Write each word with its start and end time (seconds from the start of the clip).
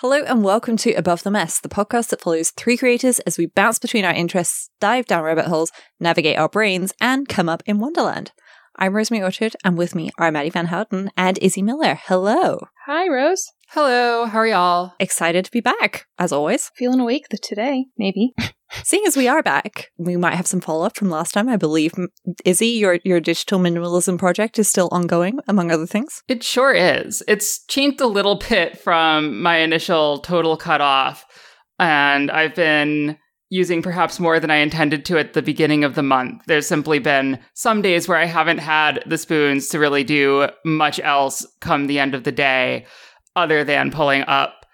Hello 0.00 0.22
and 0.22 0.42
welcome 0.42 0.78
to 0.78 0.94
Above 0.94 1.24
the 1.24 1.30
Mess, 1.30 1.60
the 1.60 1.68
podcast 1.68 2.08
that 2.08 2.22
follows 2.22 2.52
three 2.52 2.78
creators 2.78 3.18
as 3.18 3.36
we 3.36 3.44
bounce 3.44 3.78
between 3.78 4.02
our 4.02 4.14
interests, 4.14 4.70
dive 4.80 5.04
down 5.04 5.22
rabbit 5.22 5.44
holes, 5.44 5.70
navigate 6.00 6.38
our 6.38 6.48
brains, 6.48 6.94
and 7.02 7.28
come 7.28 7.50
up 7.50 7.62
in 7.66 7.78
Wonderland. 7.78 8.32
I'm 8.76 8.94
Rosemary 8.94 9.24
Orchard, 9.24 9.56
and 9.64 9.76
with 9.76 9.94
me 9.94 10.10
are 10.16 10.30
Madi 10.30 10.50
Van 10.50 10.66
Houten 10.66 11.10
and 11.16 11.38
Izzy 11.38 11.60
Miller. 11.60 11.98
Hello. 12.04 12.58
Hi, 12.86 13.08
Rose. 13.08 13.50
Hello, 13.70 14.26
how 14.26 14.38
are 14.38 14.46
y'all? 14.46 14.94
Excited 14.98 15.44
to 15.44 15.50
be 15.50 15.60
back, 15.60 16.06
as 16.18 16.32
always. 16.32 16.70
Feeling 16.76 17.00
awake 17.00 17.26
the 17.30 17.38
today, 17.38 17.86
maybe. 17.98 18.32
Seeing 18.84 19.02
as 19.06 19.16
we 19.16 19.26
are 19.26 19.42
back, 19.42 19.88
we 19.98 20.16
might 20.16 20.34
have 20.34 20.46
some 20.46 20.60
follow 20.60 20.86
up 20.86 20.96
from 20.96 21.10
last 21.10 21.32
time. 21.32 21.48
I 21.48 21.56
believe 21.56 21.92
Izzy, 22.44 22.68
your 22.68 23.00
your 23.04 23.20
digital 23.20 23.58
minimalism 23.58 24.18
project 24.18 24.58
is 24.58 24.68
still 24.68 24.88
ongoing, 24.92 25.40
among 25.48 25.70
other 25.70 25.86
things. 25.86 26.22
It 26.28 26.44
sure 26.44 26.72
is. 26.72 27.22
It's 27.26 27.64
changed 27.66 28.00
a 28.00 28.06
little 28.06 28.36
bit 28.36 28.78
from 28.78 29.42
my 29.42 29.58
initial 29.58 30.18
total 30.20 30.56
cutoff, 30.56 31.26
and 31.78 32.30
I've 32.30 32.54
been 32.54 33.18
using 33.50 33.82
perhaps 33.82 34.20
more 34.20 34.40
than 34.40 34.50
I 34.50 34.56
intended 34.56 35.04
to 35.06 35.18
at 35.18 35.34
the 35.34 35.42
beginning 35.42 35.84
of 35.84 35.96
the 35.96 36.02
month. 36.02 36.42
There's 36.46 36.68
simply 36.68 37.00
been 37.00 37.38
some 37.54 37.82
days 37.82 38.08
where 38.08 38.16
I 38.16 38.24
haven't 38.24 38.58
had 38.58 39.02
the 39.06 39.18
spoons 39.18 39.68
to 39.68 39.78
really 39.78 40.04
do 40.04 40.48
much 40.64 41.00
else 41.00 41.44
come 41.60 41.86
the 41.86 41.98
end 41.98 42.14
of 42.14 42.24
the 42.24 42.32
day 42.32 42.86
other 43.34 43.64
than 43.64 43.90
pulling 43.90 44.22
up 44.22 44.64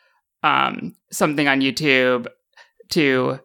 um, 0.43 0.95
something 1.11 1.48
on 1.48 1.61
YouTube 1.61 2.27
to 2.91 3.41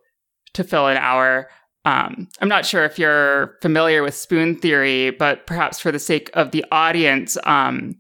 to 0.54 0.64
fill 0.66 0.88
an 0.88 0.98
hour. 0.98 1.50
Um, 1.86 2.28
I'm 2.42 2.50
not 2.50 2.66
sure 2.66 2.84
if 2.84 3.00
you're 3.00 3.56
familiar 3.62 4.04
with 4.04 4.14
spoon 4.14 4.58
theory, 4.58 5.12
but 5.12 5.48
perhaps 5.48 5.80
for 5.80 5.92
the 5.92 5.98
sake 5.98 6.30
of 6.34 6.52
the 6.52 6.66
audience, 6.72 7.38
um, 7.46 7.96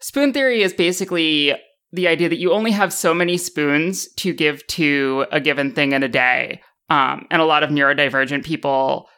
spoon 0.00 0.32
theory 0.32 0.62
is 0.62 0.72
basically 0.72 1.54
the 1.92 2.08
idea 2.08 2.28
that 2.28 2.38
you 2.38 2.52
only 2.52 2.70
have 2.70 2.92
so 2.92 3.12
many 3.12 3.36
spoons 3.36 4.08
to 4.14 4.32
give 4.32 4.66
to 4.68 5.26
a 5.30 5.40
given 5.40 5.72
thing 5.72 5.92
in 5.92 6.02
a 6.02 6.08
day. 6.08 6.60
Um, 6.90 7.26
and 7.30 7.40
a 7.40 7.44
lot 7.44 7.62
of 7.62 7.70
neurodivergent 7.70 8.44
people 8.44 9.08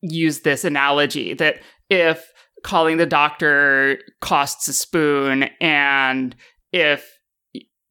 use 0.00 0.40
this 0.40 0.64
analogy 0.64 1.34
that 1.34 1.60
if 1.90 2.32
calling 2.62 2.96
the 2.96 3.06
doctor 3.06 3.98
costs 4.20 4.66
a 4.68 4.72
spoon 4.72 5.44
and 5.60 6.34
if 6.72 7.18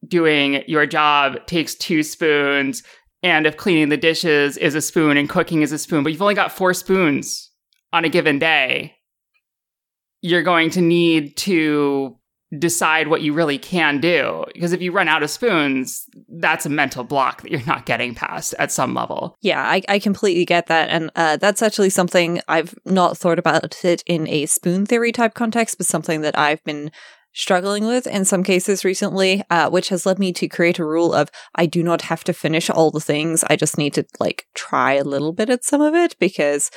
doing 0.06 0.62
your 0.66 0.84
job 0.84 1.46
takes 1.46 1.74
two 1.74 2.02
spoons 2.02 2.82
and 3.22 3.46
if 3.46 3.56
cleaning 3.56 3.88
the 3.88 3.96
dishes 3.96 4.58
is 4.58 4.74
a 4.74 4.82
spoon 4.82 5.16
and 5.16 5.30
cooking 5.30 5.62
is 5.62 5.72
a 5.72 5.78
spoon, 5.78 6.02
but 6.02 6.12
you've 6.12 6.20
only 6.20 6.34
got 6.34 6.52
four 6.52 6.74
spoons 6.74 7.50
on 7.92 8.04
a 8.04 8.08
given 8.08 8.38
day, 8.38 8.94
you're 10.20 10.42
going 10.42 10.70
to 10.70 10.80
need 10.80 11.36
to 11.38 12.18
decide 12.58 13.08
what 13.08 13.22
you 13.22 13.32
really 13.32 13.58
can 13.58 14.00
do. 14.00 14.44
Because 14.52 14.72
if 14.72 14.82
you 14.82 14.92
run 14.92 15.08
out 15.08 15.22
of 15.22 15.30
spoons, 15.30 16.06
that's 16.28 16.66
a 16.66 16.70
mental 16.70 17.04
block 17.04 17.42
that 17.42 17.50
you're 17.50 17.64
not 17.66 17.86
getting 17.86 18.14
past 18.14 18.54
at 18.58 18.72
some 18.72 18.94
level. 18.94 19.36
Yeah, 19.40 19.62
I, 19.62 19.82
I 19.88 19.98
completely 19.98 20.44
get 20.44 20.66
that. 20.66 20.88
And 20.90 21.10
uh, 21.16 21.36
that's 21.36 21.62
actually 21.62 21.90
something 21.90 22.40
I've 22.48 22.74
not 22.84 23.16
thought 23.16 23.38
about 23.38 23.84
it 23.84 24.02
in 24.06 24.28
a 24.28 24.46
spoon 24.46 24.86
theory 24.86 25.12
type 25.12 25.34
context, 25.34 25.78
but 25.78 25.86
something 25.86 26.20
that 26.22 26.38
I've 26.38 26.62
been 26.64 26.90
struggling 27.36 27.84
with 27.84 28.06
in 28.06 28.24
some 28.24 28.44
cases 28.44 28.84
recently, 28.84 29.42
uh, 29.50 29.68
which 29.68 29.88
has 29.88 30.06
led 30.06 30.18
me 30.18 30.32
to 30.32 30.48
create 30.48 30.78
a 30.78 30.84
rule 30.84 31.12
of 31.12 31.30
I 31.54 31.66
do 31.66 31.82
not 31.82 32.02
have 32.02 32.22
to 32.24 32.32
finish 32.32 32.70
all 32.70 32.90
the 32.90 33.00
things. 33.00 33.44
I 33.50 33.56
just 33.56 33.76
need 33.76 33.94
to 33.94 34.06
like 34.20 34.46
try 34.54 34.92
a 34.92 35.04
little 35.04 35.32
bit 35.32 35.50
at 35.50 35.64
some 35.64 35.80
of 35.80 35.94
it 35.94 36.16
because 36.20 36.70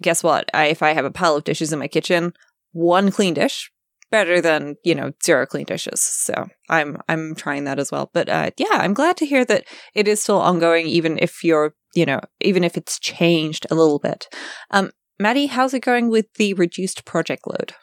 guess 0.00 0.22
what? 0.22 0.48
I, 0.54 0.66
if 0.66 0.82
I 0.82 0.92
have 0.92 1.04
a 1.04 1.10
pile 1.10 1.36
of 1.36 1.44
dishes 1.44 1.72
in 1.72 1.78
my 1.78 1.88
kitchen, 1.88 2.32
one 2.72 3.10
clean 3.10 3.34
dish 3.34 3.70
better 4.10 4.40
than 4.40 4.76
you 4.84 4.94
know 4.94 5.12
zero 5.22 5.46
clean 5.46 5.66
dishes. 5.66 6.00
So 6.00 6.48
I'm 6.68 6.98
I'm 7.08 7.34
trying 7.34 7.64
that 7.64 7.78
as 7.78 7.92
well. 7.92 8.10
But 8.12 8.28
uh, 8.28 8.50
yeah, 8.56 8.66
I'm 8.72 8.94
glad 8.94 9.16
to 9.18 9.26
hear 9.26 9.44
that 9.44 9.64
it 9.94 10.08
is 10.08 10.22
still 10.22 10.40
ongoing, 10.40 10.86
even 10.86 11.18
if 11.18 11.44
you're 11.44 11.74
you 11.94 12.06
know 12.06 12.20
even 12.40 12.64
if 12.64 12.76
it's 12.76 12.98
changed 12.98 13.66
a 13.70 13.74
little 13.74 13.98
bit. 13.98 14.28
Um, 14.70 14.90
Madi, 15.20 15.46
how's 15.46 15.74
it 15.74 15.80
going 15.80 16.10
with 16.10 16.32
the 16.34 16.54
reduced 16.54 17.04
project 17.04 17.42
load? 17.46 17.74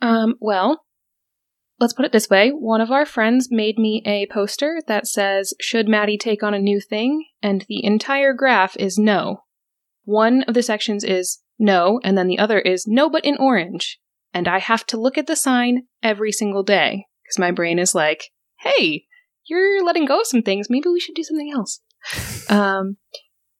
Um, 0.00 0.34
well, 0.40 0.84
let's 1.78 1.92
put 1.92 2.06
it 2.06 2.12
this 2.12 2.30
way. 2.30 2.50
One 2.50 2.80
of 2.80 2.90
our 2.90 3.04
friends 3.04 3.48
made 3.50 3.78
me 3.78 4.02
a 4.06 4.26
poster 4.26 4.80
that 4.88 5.06
says, 5.06 5.52
Should 5.60 5.88
Madi 5.88 6.16
take 6.16 6.42
on 6.42 6.54
a 6.54 6.58
new 6.58 6.80
thing? 6.80 7.26
And 7.42 7.64
the 7.68 7.84
entire 7.84 8.32
graph 8.32 8.76
is 8.78 8.98
no. 8.98 9.42
One 10.04 10.42
of 10.44 10.54
the 10.54 10.62
sections 10.62 11.04
is 11.04 11.40
no, 11.58 12.00
and 12.02 12.16
then 12.16 12.26
the 12.26 12.38
other 12.38 12.58
is 12.58 12.86
no, 12.86 13.10
but 13.10 13.24
in 13.24 13.36
orange. 13.36 14.00
And 14.34 14.48
I 14.48 14.58
have 14.58 14.86
to 14.86 15.00
look 15.00 15.18
at 15.18 15.26
the 15.26 15.36
sign 15.36 15.82
every 16.02 16.32
single 16.32 16.62
day 16.62 17.06
because 17.22 17.38
my 17.38 17.50
brain 17.50 17.78
is 17.78 17.94
like, 17.94 18.30
hey, 18.60 19.04
you're 19.46 19.84
letting 19.84 20.06
go 20.06 20.20
of 20.20 20.26
some 20.26 20.42
things. 20.42 20.68
Maybe 20.70 20.88
we 20.88 21.00
should 21.00 21.14
do 21.14 21.24
something 21.24 21.52
else. 21.52 21.80
um, 22.48 22.96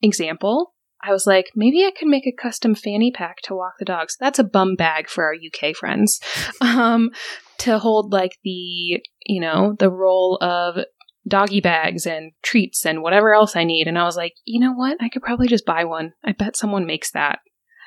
example 0.00 0.72
I 1.02 1.10
was 1.10 1.26
like, 1.26 1.50
maybe 1.56 1.84
I 1.84 1.90
could 1.90 2.08
make 2.08 2.26
a 2.26 2.32
custom 2.32 2.74
fanny 2.74 3.10
pack 3.10 3.38
to 3.44 3.54
walk 3.54 3.74
the 3.78 3.84
dogs. 3.84 4.16
That's 4.20 4.38
a 4.38 4.44
bum 4.44 4.76
bag 4.76 5.08
for 5.08 5.24
our 5.24 5.34
UK 5.34 5.74
friends. 5.74 6.20
Um, 6.60 7.10
to 7.58 7.78
hold 7.78 8.12
like 8.12 8.38
the, 8.44 9.02
you 9.26 9.40
know, 9.40 9.74
the 9.78 9.90
roll 9.90 10.38
of 10.40 10.84
doggy 11.26 11.60
bags 11.60 12.06
and 12.06 12.32
treats 12.42 12.86
and 12.86 13.02
whatever 13.02 13.34
else 13.34 13.56
I 13.56 13.64
need. 13.64 13.88
And 13.88 13.98
I 13.98 14.04
was 14.04 14.16
like, 14.16 14.34
you 14.44 14.58
know 14.58 14.72
what? 14.72 14.96
I 15.00 15.08
could 15.08 15.22
probably 15.22 15.48
just 15.48 15.66
buy 15.66 15.84
one. 15.84 16.12
I 16.24 16.32
bet 16.32 16.56
someone 16.56 16.86
makes 16.86 17.10
that. 17.12 17.40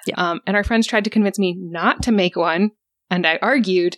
Yeah. 0.06 0.16
Um, 0.18 0.42
and 0.46 0.56
our 0.56 0.64
friends 0.64 0.88
tried 0.88 1.04
to 1.06 1.10
convince 1.10 1.40
me 1.40 1.56
not 1.58 2.04
to 2.04 2.12
make 2.12 2.36
one. 2.36 2.72
And 3.10 3.26
I 3.26 3.40
argued 3.42 3.96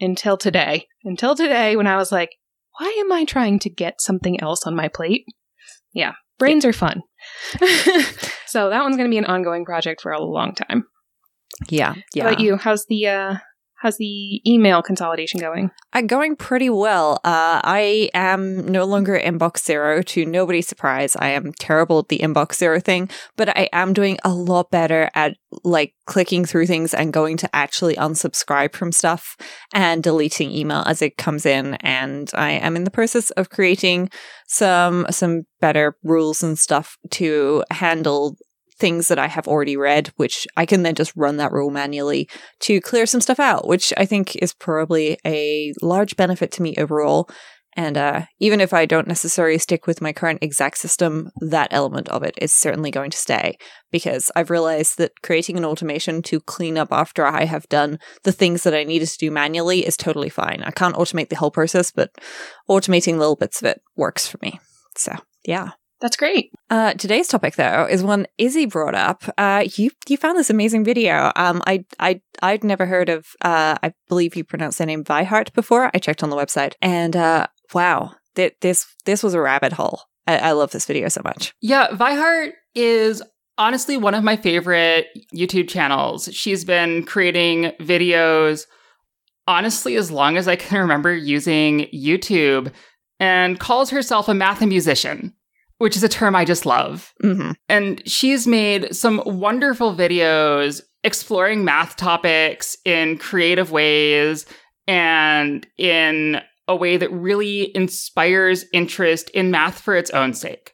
until 0.00 0.36
today. 0.36 0.86
Until 1.04 1.34
today, 1.34 1.76
when 1.76 1.86
I 1.86 1.96
was 1.96 2.12
like, 2.12 2.30
why 2.78 2.96
am 3.00 3.12
I 3.12 3.24
trying 3.24 3.58
to 3.60 3.70
get 3.70 4.00
something 4.00 4.40
else 4.40 4.66
on 4.66 4.74
my 4.74 4.88
plate? 4.88 5.24
Yeah. 5.92 6.12
Brains 6.38 6.64
yeah. 6.64 6.70
are 6.70 6.74
fun. 6.74 7.02
so 8.46 8.70
that 8.70 8.82
one's 8.82 8.96
going 8.96 9.08
to 9.08 9.14
be 9.14 9.18
an 9.18 9.26
ongoing 9.26 9.64
project 9.64 10.00
for 10.00 10.12
a 10.12 10.22
long 10.22 10.54
time. 10.54 10.84
Yeah. 11.68 11.94
Yeah. 12.14 12.24
How 12.24 12.30
about 12.30 12.40
you? 12.40 12.56
How's 12.56 12.86
the 12.88 13.06
uh 13.06 13.34
how's 13.80 13.96
the 13.96 14.42
email 14.46 14.82
consolidation 14.82 15.40
going? 15.40 15.70
Uh, 15.94 16.02
going 16.02 16.36
pretty 16.36 16.68
well. 16.68 17.14
Uh, 17.24 17.60
I 17.64 18.10
am 18.12 18.66
no 18.66 18.84
longer 18.84 19.18
inbox 19.18 19.64
zero 19.64 20.02
to 20.02 20.26
nobody's 20.26 20.68
surprise. 20.68 21.16
I 21.16 21.30
am 21.30 21.54
terrible 21.54 22.00
at 22.00 22.08
the 22.08 22.18
inbox 22.18 22.56
zero 22.56 22.78
thing, 22.78 23.08
but 23.36 23.48
I 23.48 23.70
am 23.72 23.94
doing 23.94 24.18
a 24.22 24.34
lot 24.34 24.70
better 24.70 25.10
at 25.14 25.36
like 25.64 25.94
clicking 26.06 26.44
through 26.44 26.66
things 26.66 26.92
and 26.92 27.12
going 27.12 27.38
to 27.38 27.56
actually 27.56 27.96
unsubscribe 27.96 28.74
from 28.74 28.92
stuff 28.92 29.36
and 29.72 30.02
deleting 30.02 30.50
email 30.50 30.82
as 30.86 31.00
it 31.00 31.16
comes 31.16 31.46
in. 31.46 31.74
And 31.76 32.30
I 32.34 32.50
am 32.50 32.76
in 32.76 32.84
the 32.84 32.90
process 32.90 33.30
of 33.30 33.48
creating 33.48 34.10
some 34.46 35.06
some 35.10 35.44
better 35.60 35.96
rules 36.02 36.42
and 36.42 36.58
stuff 36.58 36.98
to 37.12 37.64
handle 37.70 38.36
things 38.80 39.08
that 39.08 39.18
I 39.18 39.28
have 39.28 39.46
already 39.46 39.76
read, 39.76 40.08
which 40.16 40.48
I 40.56 40.66
can 40.66 40.82
then 40.82 40.94
just 40.94 41.12
run 41.14 41.36
that 41.36 41.52
rule 41.52 41.70
manually 41.70 42.28
to 42.60 42.80
clear 42.80 43.06
some 43.06 43.20
stuff 43.20 43.38
out, 43.38 43.68
which 43.68 43.92
I 43.96 44.06
think 44.06 44.34
is 44.36 44.52
probably 44.54 45.18
a 45.24 45.72
large 45.82 46.16
benefit 46.16 46.50
to 46.52 46.62
me 46.62 46.74
overall. 46.76 47.28
And 47.76 47.96
uh, 47.96 48.22
even 48.40 48.60
if 48.60 48.72
I 48.72 48.84
don't 48.84 49.06
necessarily 49.06 49.58
stick 49.58 49.86
with 49.86 50.00
my 50.00 50.12
current 50.12 50.40
exact 50.42 50.78
system, 50.78 51.30
that 51.40 51.68
element 51.70 52.08
of 52.08 52.24
it 52.24 52.34
is 52.38 52.52
certainly 52.52 52.90
going 52.90 53.12
to 53.12 53.16
stay 53.16 53.56
because 53.92 54.28
I've 54.34 54.50
realized 54.50 54.98
that 54.98 55.12
creating 55.22 55.56
an 55.56 55.64
automation 55.64 56.20
to 56.22 56.40
clean 56.40 56.76
up 56.76 56.88
after 56.90 57.24
I 57.24 57.44
have 57.44 57.68
done 57.68 58.00
the 58.24 58.32
things 58.32 58.64
that 58.64 58.74
I 58.74 58.82
needed 58.82 59.08
to 59.08 59.18
do 59.18 59.30
manually 59.30 59.86
is 59.86 59.96
totally 59.96 60.30
fine. 60.30 60.62
I 60.64 60.72
can't 60.72 60.96
automate 60.96 61.28
the 61.28 61.36
whole 61.36 61.52
process, 61.52 61.92
but 61.92 62.10
automating 62.68 63.18
little 63.18 63.36
bits 63.36 63.62
of 63.62 63.68
it 63.68 63.80
works 63.94 64.26
for 64.26 64.38
me. 64.42 64.58
So, 64.96 65.14
yeah. 65.44 65.70
That's 66.00 66.16
great. 66.16 66.52
Uh, 66.70 66.94
today's 66.94 67.28
topic, 67.28 67.56
though, 67.56 67.86
is 67.88 68.02
one 68.02 68.26
Izzy 68.38 68.64
brought 68.66 68.94
up. 68.94 69.22
Uh, 69.36 69.64
you 69.76 69.90
you 70.08 70.16
found 70.16 70.38
this 70.38 70.50
amazing 70.50 70.84
video. 70.84 71.30
Um, 71.36 71.62
I 71.66 71.84
I 71.98 72.22
I'd 72.42 72.64
never 72.64 72.86
heard 72.86 73.08
of. 73.08 73.26
Uh, 73.42 73.76
I 73.82 73.92
believe 74.08 74.34
you 74.34 74.44
pronounced 74.44 74.78
the 74.78 74.86
name 74.86 75.04
Vihart 75.04 75.52
before. 75.52 75.90
I 75.92 75.98
checked 75.98 76.22
on 76.22 76.30
the 76.30 76.36
website, 76.36 76.72
and 76.80 77.16
uh, 77.16 77.46
wow, 77.74 78.12
th- 78.34 78.56
this 78.60 78.86
this 79.04 79.22
was 79.22 79.34
a 79.34 79.40
rabbit 79.40 79.74
hole. 79.74 80.02
I-, 80.26 80.38
I 80.38 80.52
love 80.52 80.70
this 80.70 80.86
video 80.86 81.08
so 81.08 81.20
much. 81.22 81.54
Yeah, 81.60 81.88
Vihart 81.88 82.52
is 82.74 83.22
honestly 83.58 83.98
one 83.98 84.14
of 84.14 84.24
my 84.24 84.36
favorite 84.36 85.06
YouTube 85.34 85.68
channels. 85.68 86.30
She's 86.32 86.64
been 86.64 87.04
creating 87.04 87.72
videos 87.80 88.66
honestly 89.46 89.96
as 89.96 90.10
long 90.10 90.36
as 90.36 90.46
I 90.46 90.56
can 90.56 90.80
remember 90.80 91.14
using 91.14 91.88
YouTube, 91.92 92.72
and 93.18 93.60
calls 93.60 93.90
herself 93.90 94.28
a 94.28 94.34
math 94.34 94.62
musician 94.62 95.34
which 95.80 95.96
is 95.96 96.04
a 96.04 96.10
term 96.10 96.36
I 96.36 96.44
just 96.44 96.66
love. 96.66 97.14
Mm-hmm. 97.24 97.52
And 97.70 98.06
she's 98.06 98.46
made 98.46 98.94
some 98.94 99.22
wonderful 99.24 99.96
videos 99.96 100.82
exploring 101.02 101.64
math 101.64 101.96
topics 101.96 102.76
in 102.84 103.16
creative 103.16 103.72
ways 103.72 104.44
and 104.86 105.66
in 105.78 106.42
a 106.68 106.76
way 106.76 106.98
that 106.98 107.10
really 107.10 107.74
inspires 107.74 108.66
interest 108.74 109.30
in 109.30 109.50
math 109.50 109.80
for 109.80 109.96
its 109.96 110.10
own 110.10 110.34
sake. 110.34 110.72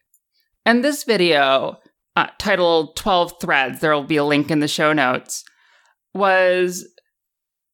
And 0.64 0.82
this 0.82 1.05
video, 1.05 1.76
uh, 2.17 2.26
titled 2.38 2.97
12 2.97 3.35
Threads, 3.41 3.79
there 3.79 3.94
will 3.94 4.02
be 4.02 4.17
a 4.17 4.25
link 4.25 4.50
in 4.50 4.59
the 4.59 4.67
show 4.67 4.93
notes, 4.93 5.44
was 6.14 6.85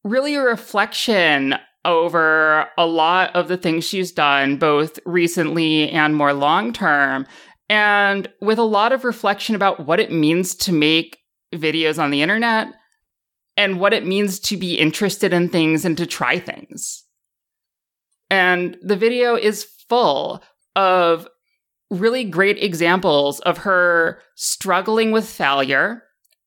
really 0.05 0.35
a 0.35 0.43
reflection 0.43 1.55
over 1.85 2.69
a 2.79 2.87
lot 2.87 3.35
of 3.35 3.49
the 3.49 3.57
things 3.57 3.85
she's 3.85 4.13
done, 4.13 4.57
both 4.57 4.99
recently 5.05 5.91
and 5.91 6.15
more 6.15 6.33
long 6.33 6.73
term, 6.73 7.27
and 7.69 8.29
with 8.41 8.59
a 8.59 8.65
lot 8.65 8.93
of 8.93 9.05
reflection 9.05 9.55
about 9.55 9.87
what 9.87 10.01
it 10.01 10.13
means 10.13 10.55
to 10.55 10.73
make 10.73 11.19
videos 11.55 12.03
on 12.03 12.11
the 12.11 12.23
internet 12.23 12.69
and 13.57 13.81
what 13.81 13.93
it 13.93 14.07
means 14.07 14.39
to 14.41 14.57
be 14.57 14.79
interested 14.79 15.33
in 15.33 15.49
things 15.49 15.85
and 15.85 15.97
to 15.97 16.07
try 16.07 16.39
things. 16.39 17.05
And 18.31 18.79
the 18.83 18.97
video 18.97 19.35
is 19.35 19.65
full 19.89 20.43
of 20.75 21.29
really 21.91 22.25
great 22.25 22.63
examples 22.63 23.41
of 23.41 23.59
her 23.59 24.21
struggling 24.35 25.13
with 25.13 25.29
failure, 25.29 26.03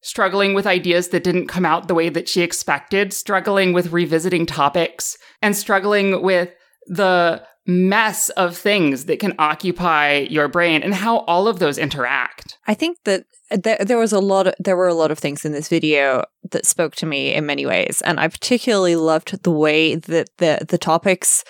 struggling 0.05 0.53
with 0.53 0.67
ideas 0.67 1.07
that 1.07 1.23
didn't 1.23 1.47
come 1.47 1.65
out 1.65 1.87
the 1.87 1.95
way 1.95 2.09
that 2.09 2.29
she 2.29 2.41
expected, 2.41 3.11
struggling 3.11 3.73
with 3.73 3.91
revisiting 3.91 4.45
topics, 4.45 5.17
and 5.41 5.55
struggling 5.55 6.21
with 6.21 6.53
the 6.85 7.41
mess 7.65 8.29
of 8.29 8.55
things 8.55 9.05
that 9.05 9.19
can 9.19 9.33
occupy 9.39 10.17
your 10.29 10.47
brain 10.47 10.83
and 10.83 10.93
how 10.93 11.19
all 11.21 11.47
of 11.47 11.57
those 11.57 11.79
interact. 11.79 12.59
I 12.67 12.75
think 12.75 12.99
that 13.05 13.25
there, 13.49 13.79
there 13.79 13.97
was 13.97 14.13
a 14.13 14.19
lot 14.19 14.45
of, 14.45 14.53
there 14.59 14.77
were 14.77 14.87
a 14.87 14.93
lot 14.93 15.09
of 15.09 15.17
things 15.17 15.43
in 15.43 15.53
this 15.53 15.69
video 15.69 16.23
that 16.51 16.67
spoke 16.67 16.95
to 16.97 17.07
me 17.07 17.33
in 17.33 17.47
many 17.47 17.65
ways 17.65 18.03
and 18.05 18.19
I 18.19 18.27
particularly 18.27 18.95
loved 18.95 19.41
the 19.43 19.51
way 19.51 19.95
that 19.95 20.29
the 20.37 20.65
the 20.67 20.77
topics 20.77 21.43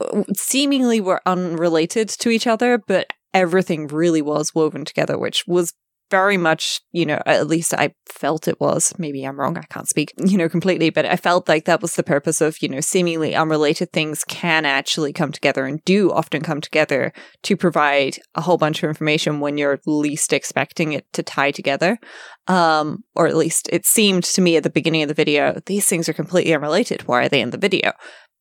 uh, 0.00 0.22
seemingly 0.36 1.00
were 1.00 1.20
unrelated 1.26 2.08
to 2.10 2.30
each 2.30 2.46
other 2.46 2.78
but 2.78 3.12
everything 3.34 3.88
really 3.88 4.22
was 4.22 4.54
woven 4.54 4.84
together 4.84 5.18
which 5.18 5.44
was 5.48 5.72
very 6.10 6.36
much, 6.36 6.80
you 6.92 7.04
know, 7.04 7.20
at 7.26 7.46
least 7.46 7.74
I 7.74 7.94
felt 8.06 8.48
it 8.48 8.60
was. 8.60 8.94
Maybe 8.98 9.24
I'm 9.24 9.38
wrong. 9.38 9.56
I 9.56 9.62
can't 9.62 9.88
speak, 9.88 10.12
you 10.18 10.38
know, 10.38 10.48
completely, 10.48 10.90
but 10.90 11.04
I 11.04 11.16
felt 11.16 11.48
like 11.48 11.64
that 11.64 11.82
was 11.82 11.94
the 11.94 12.02
purpose 12.02 12.40
of, 12.40 12.62
you 12.62 12.68
know, 12.68 12.80
seemingly 12.80 13.34
unrelated 13.34 13.92
things 13.92 14.24
can 14.24 14.64
actually 14.64 15.12
come 15.12 15.32
together 15.32 15.64
and 15.64 15.84
do 15.84 16.10
often 16.10 16.42
come 16.42 16.60
together 16.60 17.12
to 17.42 17.56
provide 17.56 18.18
a 18.34 18.40
whole 18.40 18.58
bunch 18.58 18.82
of 18.82 18.88
information 18.88 19.40
when 19.40 19.58
you're 19.58 19.80
least 19.86 20.32
expecting 20.32 20.92
it 20.92 21.06
to 21.12 21.22
tie 21.22 21.50
together. 21.50 21.98
Um, 22.46 23.04
or 23.14 23.26
at 23.26 23.36
least 23.36 23.68
it 23.72 23.84
seemed 23.84 24.24
to 24.24 24.40
me 24.40 24.56
at 24.56 24.62
the 24.62 24.70
beginning 24.70 25.02
of 25.02 25.08
the 25.08 25.14
video, 25.14 25.60
these 25.66 25.86
things 25.86 26.08
are 26.08 26.14
completely 26.14 26.54
unrelated. 26.54 27.02
Why 27.02 27.24
are 27.24 27.28
they 27.28 27.40
in 27.40 27.50
the 27.50 27.58
video? 27.58 27.92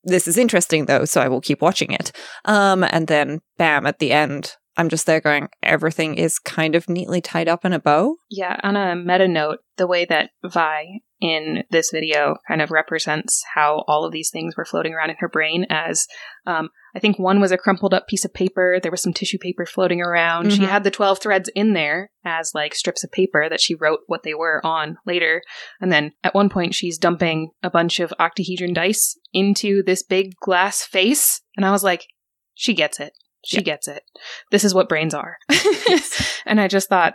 This 0.04 0.28
is 0.28 0.38
interesting 0.38 0.86
though, 0.86 1.04
so 1.04 1.20
I 1.20 1.28
will 1.28 1.42
keep 1.42 1.62
watching 1.62 1.92
it. 1.92 2.14
Um, 2.46 2.84
and 2.84 3.08
then 3.08 3.42
bam, 3.58 3.86
at 3.86 4.00
the 4.00 4.14
end, 4.14 4.56
I'm 4.78 4.90
just 4.90 5.08
there 5.08 5.20
going, 5.20 5.50
everything 5.64 6.16
is 6.16 6.38
kind 6.38 6.76
of 6.76 6.88
neatly 6.88 7.20
tied 7.20 7.50
up 7.50 7.66
in 7.66 7.74
a 7.74 7.80
bow. 7.80 8.16
Yeah, 8.30 8.60
on 8.62 8.76
a 8.76 8.96
meta 8.96 9.28
note, 9.28 9.60
the 9.78 9.88
way 9.88 10.06
that 10.06 10.30
Vi 10.46 11.02
in 11.20 11.64
this 11.72 11.90
video 11.92 12.36
kind 12.48 12.62
of 12.62 12.70
represents 12.70 13.44
how 13.56 13.84
all 13.88 14.06
of 14.06 14.12
these 14.12 14.30
things 14.30 14.56
were 14.56 14.66
floating 14.66 14.94
around 14.94 15.10
in 15.10 15.16
her 15.20 15.28
brain 15.28 15.66
as 15.70 16.06
um, 16.46 16.70
I 16.96 17.00
think 17.00 17.18
one 17.18 17.40
was 17.40 17.52
a 17.52 17.58
crumpled 17.58 17.94
up 17.94 18.08
piece 18.08 18.24
of 18.24 18.34
paper. 18.34 18.80
There 18.82 18.92
was 18.92 19.02
some 19.02 19.14
tissue 19.14 19.40
paper 19.40 19.66
floating 19.66 20.00
around. 20.00 20.48
Mm-hmm. 20.48 20.62
She 20.62 20.66
had 20.66 20.84
the 20.84 20.92
12 20.92 21.20
threads 21.20 21.50
in 21.56 21.74
there 21.74 22.12
as 22.24 22.52
like 22.54 22.76
strips 22.76 23.04
of 23.04 23.12
paper 23.12 23.48
that 23.50 23.62
she 23.62 23.76
wrote 23.76 24.02
what 24.06 24.22
they 24.22 24.36
were 24.36 24.64
on 24.64 24.98
later. 25.08 25.42
And 25.82 25.92
then 25.92 26.12
at 26.24 26.36
one 26.36 26.50
point, 26.50 26.76
she's 26.76 27.00
dumping 27.00 27.50
a 27.64 27.70
bunch 27.72 28.00
of 28.00 28.14
octahedron 28.20 28.74
dice 28.74 29.18
into 29.34 29.82
this 29.84 30.04
big 30.04 30.36
glass 30.40 30.84
face. 30.84 31.42
And 31.56 31.66
I 31.66 31.72
was 31.72 31.84
like, 31.84 32.06
she 32.54 32.76
gets 32.76 33.00
it. 33.00 33.14
She 33.48 33.58
yeah. 33.58 33.64
gets 33.64 33.88
it. 33.88 34.04
This 34.52 34.66
is 34.66 34.74
what 34.76 34.90
brains 34.90 35.14
are. 35.14 35.38
and 36.46 36.60
I 36.60 36.68
just 36.68 36.90
thought, 36.90 37.14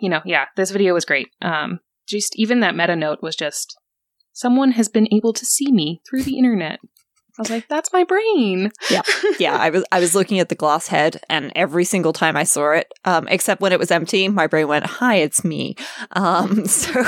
you 0.00 0.08
know, 0.08 0.20
yeah, 0.24 0.46
this 0.56 0.72
video 0.72 0.94
was 0.94 1.04
great. 1.04 1.28
Um, 1.40 1.78
just 2.08 2.36
even 2.36 2.58
that 2.58 2.74
meta 2.74 2.96
note 2.96 3.20
was 3.22 3.36
just 3.36 3.78
someone 4.32 4.72
has 4.72 4.88
been 4.88 5.06
able 5.12 5.32
to 5.32 5.46
see 5.46 5.70
me 5.70 6.02
through 6.08 6.24
the 6.24 6.38
internet. 6.38 6.80
I 7.40 7.42
was 7.42 7.50
like, 7.50 7.68
that's 7.68 7.90
my 7.90 8.04
brain. 8.04 8.70
Yeah. 8.90 9.00
Yeah. 9.38 9.56
I 9.56 9.70
was 9.70 9.84
I 9.90 10.00
was 10.00 10.14
looking 10.14 10.40
at 10.40 10.50
the 10.50 10.54
glass 10.54 10.88
head 10.88 11.22
and 11.30 11.50
every 11.54 11.84
single 11.84 12.12
time 12.12 12.36
I 12.36 12.44
saw 12.44 12.72
it, 12.72 12.92
um, 13.06 13.26
except 13.28 13.62
when 13.62 13.72
it 13.72 13.78
was 13.78 13.90
empty, 13.90 14.28
my 14.28 14.46
brain 14.46 14.68
went, 14.68 14.84
Hi, 14.84 15.16
it's 15.16 15.42
me. 15.42 15.76
Um, 16.12 16.66
so 16.66 17.02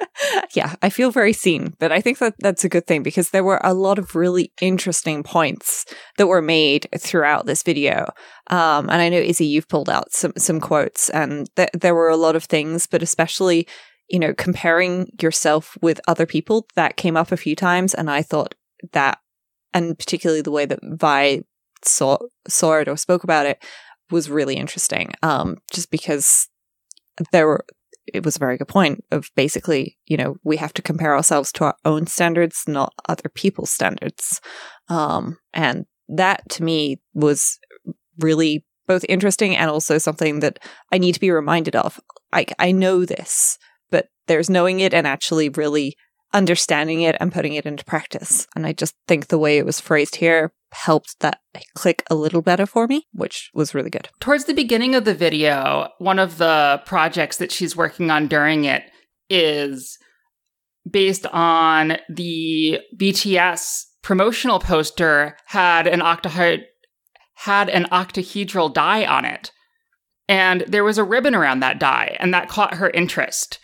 yeah, 0.54 0.74
I 0.82 0.90
feel 0.90 1.10
very 1.10 1.32
seen. 1.32 1.74
But 1.78 1.92
I 1.92 2.02
think 2.02 2.18
that 2.18 2.34
that's 2.40 2.64
a 2.64 2.68
good 2.68 2.86
thing 2.86 3.02
because 3.02 3.30
there 3.30 3.44
were 3.44 3.60
a 3.64 3.72
lot 3.72 3.98
of 3.98 4.14
really 4.14 4.52
interesting 4.60 5.22
points 5.22 5.86
that 6.18 6.26
were 6.26 6.42
made 6.42 6.88
throughout 6.98 7.46
this 7.46 7.62
video. 7.62 8.12
Um, 8.48 8.90
and 8.90 9.00
I 9.00 9.08
know 9.08 9.18
Izzy, 9.18 9.46
you've 9.46 9.68
pulled 9.68 9.88
out 9.88 10.12
some 10.12 10.32
some 10.36 10.60
quotes 10.60 11.08
and 11.08 11.48
th- 11.56 11.70
there 11.72 11.94
were 11.94 12.10
a 12.10 12.16
lot 12.16 12.36
of 12.36 12.44
things, 12.44 12.86
but 12.86 13.02
especially 13.02 13.66
you 14.10 14.18
know, 14.18 14.32
comparing 14.34 15.10
yourself 15.20 15.76
with 15.82 16.00
other 16.08 16.24
people 16.26 16.66
that 16.74 16.96
came 16.96 17.14
up 17.16 17.30
a 17.30 17.36
few 17.36 17.54
times. 17.54 17.92
And 17.92 18.10
I 18.10 18.22
thought 18.22 18.54
that 18.92 19.18
and 19.74 19.98
particularly 19.98 20.42
the 20.42 20.50
way 20.50 20.66
that 20.66 20.80
Vi 20.82 21.42
saw 21.84 22.18
saw 22.46 22.74
it 22.74 22.88
or 22.88 22.96
spoke 22.96 23.24
about 23.24 23.46
it 23.46 23.62
was 24.10 24.30
really 24.30 24.56
interesting. 24.56 25.12
Um, 25.22 25.58
just 25.72 25.90
because 25.90 26.48
there 27.32 27.46
were 27.46 27.64
it 28.12 28.24
was 28.24 28.36
a 28.36 28.40
very 28.40 28.56
good 28.56 28.68
point 28.68 29.04
of 29.10 29.30
basically, 29.36 29.98
you 30.06 30.16
know, 30.16 30.36
we 30.42 30.56
have 30.56 30.72
to 30.74 30.82
compare 30.82 31.14
ourselves 31.14 31.52
to 31.52 31.64
our 31.64 31.74
own 31.84 32.06
standards, 32.06 32.64
not 32.66 32.94
other 33.08 33.28
people's 33.28 33.70
standards. 33.70 34.40
Um, 34.88 35.36
and 35.52 35.84
that 36.08 36.48
to 36.50 36.64
me 36.64 37.00
was 37.12 37.58
really 38.18 38.64
both 38.86 39.04
interesting 39.08 39.54
and 39.54 39.70
also 39.70 39.98
something 39.98 40.40
that 40.40 40.58
I 40.90 40.98
need 40.98 41.12
to 41.12 41.20
be 41.20 41.30
reminded 41.30 41.76
of. 41.76 42.00
Like 42.32 42.54
I 42.58 42.72
know 42.72 43.04
this, 43.04 43.58
but 43.90 44.08
there's 44.26 44.48
knowing 44.48 44.80
it 44.80 44.94
and 44.94 45.06
actually 45.06 45.50
really 45.50 45.94
understanding 46.32 47.02
it 47.02 47.16
and 47.20 47.32
putting 47.32 47.54
it 47.54 47.66
into 47.66 47.84
practice. 47.84 48.46
And 48.54 48.66
I 48.66 48.72
just 48.72 48.94
think 49.06 49.28
the 49.28 49.38
way 49.38 49.58
it 49.58 49.66
was 49.66 49.80
phrased 49.80 50.16
here 50.16 50.52
helped 50.72 51.20
that 51.20 51.40
click 51.74 52.02
a 52.10 52.14
little 52.14 52.42
better 52.42 52.66
for 52.66 52.86
me, 52.86 53.06
which 53.12 53.50
was 53.54 53.74
really 53.74 53.90
good. 53.90 54.08
Towards 54.20 54.44
the 54.44 54.54
beginning 54.54 54.94
of 54.94 55.04
the 55.04 55.14
video, 55.14 55.88
one 55.98 56.18
of 56.18 56.38
the 56.38 56.82
projects 56.84 57.38
that 57.38 57.52
she's 57.52 57.76
working 57.76 58.10
on 58.10 58.28
during 58.28 58.64
it 58.64 58.82
is 59.30 59.98
based 60.88 61.26
on 61.26 61.98
the 62.08 62.80
BTS 62.96 63.84
promotional 64.02 64.58
poster 64.58 65.36
had 65.46 65.86
an 65.86 66.00
octahedral 66.00 66.64
had 67.42 67.68
an 67.68 67.84
octahedral 67.92 68.74
die 68.74 69.06
on 69.06 69.24
it. 69.24 69.52
And 70.28 70.62
there 70.62 70.82
was 70.82 70.98
a 70.98 71.04
ribbon 71.04 71.36
around 71.36 71.60
that 71.60 71.78
die, 71.78 72.16
and 72.18 72.34
that 72.34 72.48
caught 72.48 72.74
her 72.74 72.90
interest 72.90 73.60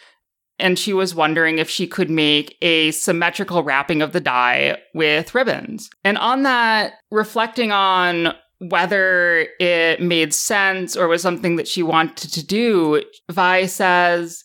and 0.58 0.78
she 0.78 0.92
was 0.92 1.14
wondering 1.14 1.58
if 1.58 1.68
she 1.68 1.86
could 1.86 2.10
make 2.10 2.56
a 2.62 2.90
symmetrical 2.92 3.62
wrapping 3.62 4.02
of 4.02 4.12
the 4.12 4.20
die 4.20 4.78
with 4.94 5.34
ribbons. 5.34 5.90
And 6.04 6.18
on 6.18 6.42
that, 6.42 6.94
reflecting 7.10 7.72
on 7.72 8.34
whether 8.58 9.48
it 9.58 10.00
made 10.00 10.32
sense 10.32 10.96
or 10.96 11.08
was 11.08 11.23
something 11.23 11.56
that 11.56 11.68
she 11.68 11.82
wanted 11.82 12.32
to 12.32 12.46
do, 12.46 13.02
Vi 13.30 13.66
says, 13.66 14.44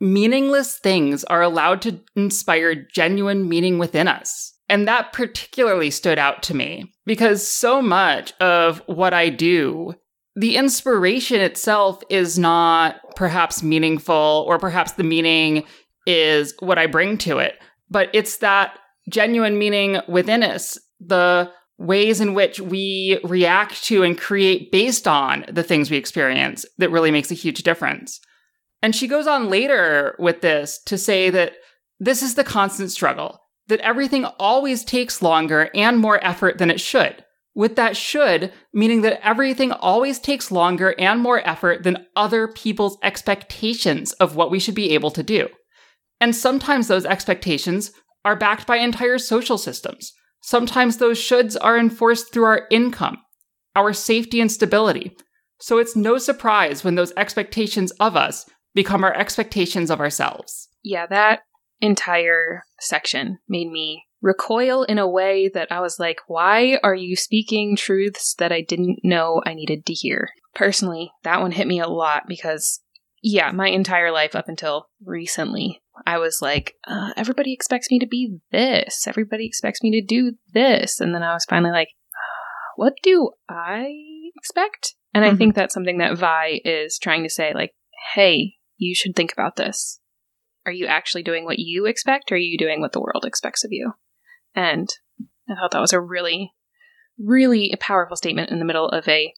meaningless 0.00 0.76
things 0.78 1.24
are 1.24 1.42
allowed 1.42 1.80
to 1.82 2.00
inspire 2.16 2.74
genuine 2.74 3.48
meaning 3.48 3.78
within 3.78 4.08
us. 4.08 4.52
And 4.68 4.88
that 4.88 5.12
particularly 5.12 5.90
stood 5.90 6.18
out 6.18 6.42
to 6.44 6.54
me 6.54 6.92
because 7.06 7.46
so 7.46 7.82
much 7.82 8.32
of 8.40 8.82
what 8.86 9.14
I 9.14 9.28
do 9.28 9.94
the 10.36 10.56
inspiration 10.56 11.40
itself 11.40 12.02
is 12.10 12.38
not 12.38 12.96
perhaps 13.16 13.62
meaningful, 13.62 14.44
or 14.48 14.58
perhaps 14.58 14.92
the 14.92 15.04
meaning 15.04 15.64
is 16.06 16.54
what 16.58 16.78
I 16.78 16.86
bring 16.86 17.18
to 17.18 17.38
it, 17.38 17.54
but 17.88 18.10
it's 18.12 18.38
that 18.38 18.78
genuine 19.10 19.58
meaning 19.58 20.00
within 20.08 20.42
us, 20.42 20.78
the 21.00 21.50
ways 21.78 22.20
in 22.20 22.34
which 22.34 22.60
we 22.60 23.20
react 23.24 23.84
to 23.84 24.02
and 24.02 24.18
create 24.18 24.70
based 24.70 25.08
on 25.08 25.44
the 25.48 25.62
things 25.62 25.90
we 25.90 25.96
experience 25.96 26.64
that 26.78 26.90
really 26.90 27.10
makes 27.10 27.30
a 27.30 27.34
huge 27.34 27.62
difference. 27.62 28.20
And 28.82 28.94
she 28.94 29.08
goes 29.08 29.26
on 29.26 29.50
later 29.50 30.14
with 30.18 30.40
this 30.40 30.80
to 30.86 30.98
say 30.98 31.30
that 31.30 31.54
this 31.98 32.22
is 32.22 32.34
the 32.34 32.44
constant 32.44 32.90
struggle, 32.90 33.40
that 33.68 33.80
everything 33.80 34.24
always 34.38 34.84
takes 34.84 35.22
longer 35.22 35.70
and 35.74 35.98
more 35.98 36.24
effort 36.24 36.58
than 36.58 36.70
it 36.70 36.80
should 36.80 37.24
with 37.54 37.76
that 37.76 37.96
should, 37.96 38.52
meaning 38.72 39.02
that 39.02 39.24
everything 39.26 39.72
always 39.72 40.18
takes 40.18 40.50
longer 40.50 40.94
and 40.98 41.20
more 41.20 41.46
effort 41.46 41.82
than 41.84 42.06
other 42.16 42.48
people's 42.48 42.98
expectations 43.02 44.12
of 44.14 44.36
what 44.36 44.50
we 44.50 44.58
should 44.58 44.74
be 44.74 44.90
able 44.90 45.10
to 45.12 45.22
do. 45.22 45.48
And 46.20 46.34
sometimes 46.34 46.88
those 46.88 47.06
expectations 47.06 47.92
are 48.24 48.36
backed 48.36 48.66
by 48.66 48.76
entire 48.76 49.18
social 49.18 49.58
systems. 49.58 50.12
Sometimes 50.42 50.96
those 50.96 51.18
shoulds 51.18 51.56
are 51.60 51.78
enforced 51.78 52.32
through 52.32 52.44
our 52.44 52.66
income, 52.70 53.18
our 53.76 53.92
safety 53.92 54.40
and 54.40 54.50
stability. 54.50 55.16
So 55.60 55.78
it's 55.78 55.96
no 55.96 56.18
surprise 56.18 56.82
when 56.84 56.96
those 56.96 57.12
expectations 57.16 57.90
of 57.92 58.16
us 58.16 58.48
become 58.74 59.04
our 59.04 59.14
expectations 59.14 59.90
of 59.90 60.00
ourselves. 60.00 60.68
Yeah, 60.82 61.06
that 61.06 61.40
entire 61.80 62.64
section 62.80 63.38
made 63.48 63.70
me 63.70 64.04
recoil 64.24 64.84
in 64.84 64.98
a 64.98 65.08
way 65.08 65.50
that 65.52 65.70
I 65.70 65.80
was 65.80 65.98
like, 65.98 66.18
why 66.26 66.80
are 66.82 66.94
you 66.94 67.14
speaking 67.14 67.76
truths 67.76 68.34
that 68.38 68.50
I 68.50 68.62
didn't 68.62 69.00
know 69.04 69.42
I 69.44 69.52
needed 69.52 69.84
to 69.86 69.92
hear? 69.92 70.30
Personally, 70.54 71.12
that 71.24 71.42
one 71.42 71.52
hit 71.52 71.66
me 71.66 71.78
a 71.78 71.86
lot 71.86 72.22
because, 72.26 72.80
yeah, 73.22 73.52
my 73.52 73.68
entire 73.68 74.10
life 74.10 74.34
up 74.34 74.48
until 74.48 74.88
recently 75.04 75.82
I 76.06 76.16
was 76.18 76.38
like, 76.40 76.74
uh, 76.88 77.10
everybody 77.18 77.52
expects 77.52 77.90
me 77.90 77.98
to 77.98 78.06
be 78.06 78.38
this. 78.50 79.06
Everybody 79.06 79.46
expects 79.46 79.82
me 79.82 79.90
to 79.92 80.04
do 80.04 80.32
this. 80.54 81.00
And 81.00 81.14
then 81.14 81.22
I 81.22 81.34
was 81.34 81.44
finally 81.44 81.72
like, 81.72 81.88
what 82.76 82.94
do 83.02 83.30
I 83.46 83.92
expect? 84.36 84.94
And 85.12 85.22
mm-hmm. 85.22 85.34
I 85.34 85.36
think 85.36 85.54
that's 85.54 85.74
something 85.74 85.98
that 85.98 86.16
Vi 86.16 86.60
is 86.64 86.98
trying 86.98 87.24
to 87.24 87.30
say, 87.30 87.52
like, 87.54 87.72
hey, 88.14 88.54
you 88.78 88.94
should 88.94 89.14
think 89.14 89.34
about 89.34 89.56
this. 89.56 90.00
Are 90.66 90.72
you 90.72 90.86
actually 90.86 91.22
doing 91.22 91.44
what 91.44 91.58
you 91.58 91.84
expect, 91.84 92.32
or 92.32 92.36
are 92.36 92.38
you 92.38 92.56
doing 92.56 92.80
what 92.80 92.92
the 92.92 93.00
world 93.00 93.26
expects 93.26 93.64
of 93.64 93.70
you? 93.70 93.92
And 94.54 94.88
I 95.48 95.54
thought 95.54 95.72
that 95.72 95.80
was 95.80 95.92
a 95.92 96.00
really, 96.00 96.52
really 97.18 97.74
powerful 97.80 98.16
statement 98.16 98.50
in 98.50 98.58
the 98.58 98.64
middle 98.64 98.88
of 98.88 99.08
a 99.08 99.32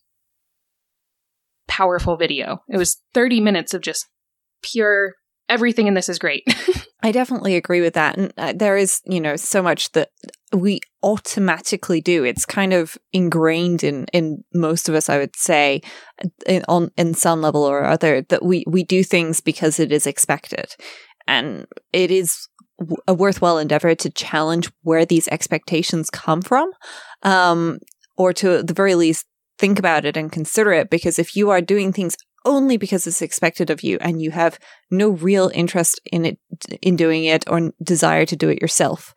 powerful 1.68 2.16
video. 2.16 2.58
It 2.68 2.76
was 2.76 3.00
30 3.14 3.40
minutes 3.40 3.74
of 3.74 3.82
just 3.82 4.06
pure 4.62 5.14
everything 5.48 5.86
in 5.86 5.94
this 5.94 6.08
is 6.08 6.18
great. 6.18 6.44
I 7.02 7.12
definitely 7.12 7.54
agree 7.54 7.80
with 7.80 7.94
that. 7.94 8.16
And 8.16 8.32
uh, 8.36 8.52
there 8.54 8.76
is, 8.76 9.00
you 9.04 9.20
know, 9.20 9.36
so 9.36 9.62
much 9.62 9.92
that 9.92 10.10
we 10.52 10.80
automatically 11.02 12.00
do. 12.00 12.24
It's 12.24 12.46
kind 12.46 12.72
of 12.72 12.96
ingrained 13.12 13.84
in 13.84 14.06
in 14.12 14.44
most 14.54 14.88
of 14.88 14.94
us, 14.94 15.08
I 15.08 15.18
would 15.18 15.36
say, 15.36 15.82
in, 16.46 16.64
on 16.68 16.90
in 16.96 17.14
some 17.14 17.42
level 17.42 17.62
or 17.62 17.84
other 17.84 18.22
that 18.22 18.44
we 18.44 18.64
we 18.66 18.82
do 18.82 19.04
things 19.04 19.40
because 19.40 19.78
it 19.78 19.92
is 19.92 20.06
expected. 20.06 20.74
And 21.28 21.66
it 21.92 22.10
is 22.10 22.48
a 23.06 23.14
worthwhile 23.14 23.58
endeavor 23.58 23.94
to 23.94 24.10
challenge 24.10 24.70
where 24.82 25.06
these 25.06 25.28
expectations 25.28 26.10
come 26.10 26.42
from, 26.42 26.70
um, 27.22 27.78
or 28.16 28.32
to 28.34 28.58
at 28.58 28.66
the 28.66 28.74
very 28.74 28.94
least 28.94 29.26
think 29.58 29.78
about 29.78 30.04
it 30.04 30.16
and 30.16 30.32
consider 30.32 30.72
it. 30.72 30.90
Because 30.90 31.18
if 31.18 31.34
you 31.34 31.50
are 31.50 31.60
doing 31.60 31.92
things 31.92 32.16
only 32.44 32.76
because 32.76 33.06
it's 33.06 33.22
expected 33.22 33.70
of 33.70 33.82
you 33.82 33.98
and 34.00 34.22
you 34.22 34.30
have 34.30 34.58
no 34.90 35.08
real 35.08 35.50
interest 35.54 36.00
in 36.12 36.24
it, 36.24 36.38
in 36.80 36.96
doing 36.96 37.24
it 37.24 37.48
or 37.48 37.72
desire 37.82 38.24
to 38.26 38.36
do 38.36 38.48
it 38.48 38.60
yourself, 38.60 39.14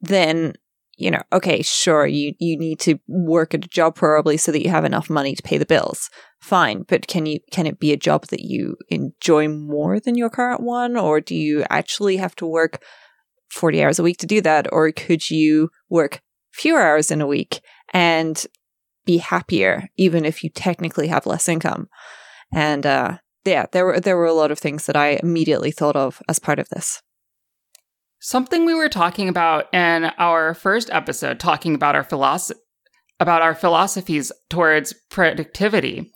then, 0.00 0.54
you 0.96 1.10
know, 1.10 1.20
okay, 1.32 1.62
sure, 1.62 2.06
you, 2.06 2.32
you 2.38 2.56
need 2.56 2.80
to 2.80 2.98
work 3.06 3.52
at 3.52 3.64
a 3.64 3.68
job 3.68 3.96
probably 3.96 4.36
so 4.36 4.50
that 4.50 4.62
you 4.62 4.70
have 4.70 4.84
enough 4.84 5.10
money 5.10 5.34
to 5.34 5.42
pay 5.42 5.58
the 5.58 5.66
bills. 5.66 6.08
Fine. 6.40 6.84
But 6.88 7.06
can 7.06 7.26
you, 7.26 7.40
can 7.50 7.66
it 7.66 7.78
be 7.78 7.92
a 7.92 7.98
job 7.98 8.28
that 8.28 8.40
you 8.40 8.76
enjoy 8.88 9.48
more 9.48 10.00
than 10.00 10.14
your 10.14 10.30
current 10.30 10.62
one? 10.62 10.96
Or 10.96 11.20
do 11.20 11.34
you 11.34 11.64
actually 11.68 12.16
have 12.16 12.34
to 12.36 12.46
work 12.46 12.82
40 13.50 13.82
hours 13.82 13.98
a 13.98 14.02
week 14.02 14.18
to 14.18 14.26
do 14.26 14.40
that? 14.40 14.66
Or 14.72 14.90
could 14.92 15.30
you 15.30 15.70
work 15.88 16.20
fewer 16.52 16.80
hours 16.80 17.10
in 17.10 17.20
a 17.20 17.26
week 17.26 17.60
and 17.92 18.44
be 19.04 19.18
happier, 19.18 19.88
even 19.96 20.24
if 20.24 20.42
you 20.42 20.50
technically 20.50 21.08
have 21.08 21.26
less 21.26 21.48
income? 21.48 21.88
And 22.52 22.86
uh, 22.86 23.18
yeah, 23.44 23.66
there 23.72 23.86
were 23.86 24.00
there 24.00 24.16
were 24.16 24.26
a 24.26 24.32
lot 24.34 24.50
of 24.50 24.58
things 24.58 24.86
that 24.86 24.96
I 24.96 25.18
immediately 25.22 25.70
thought 25.70 25.96
of 25.96 26.20
as 26.28 26.38
part 26.38 26.58
of 26.58 26.68
this. 26.68 27.00
Something 28.20 28.66
we 28.66 28.74
were 28.74 28.90
talking 28.90 29.28
about 29.28 29.72
in 29.72 30.04
our 30.18 30.52
first 30.52 30.90
episode, 30.90 31.40
talking 31.40 31.74
about 31.74 31.94
our 31.94 32.04
philosophy 32.04 32.60
about 33.18 33.42
our 33.42 33.54
philosophies 33.54 34.32
towards 34.48 34.94
productivity, 35.10 36.10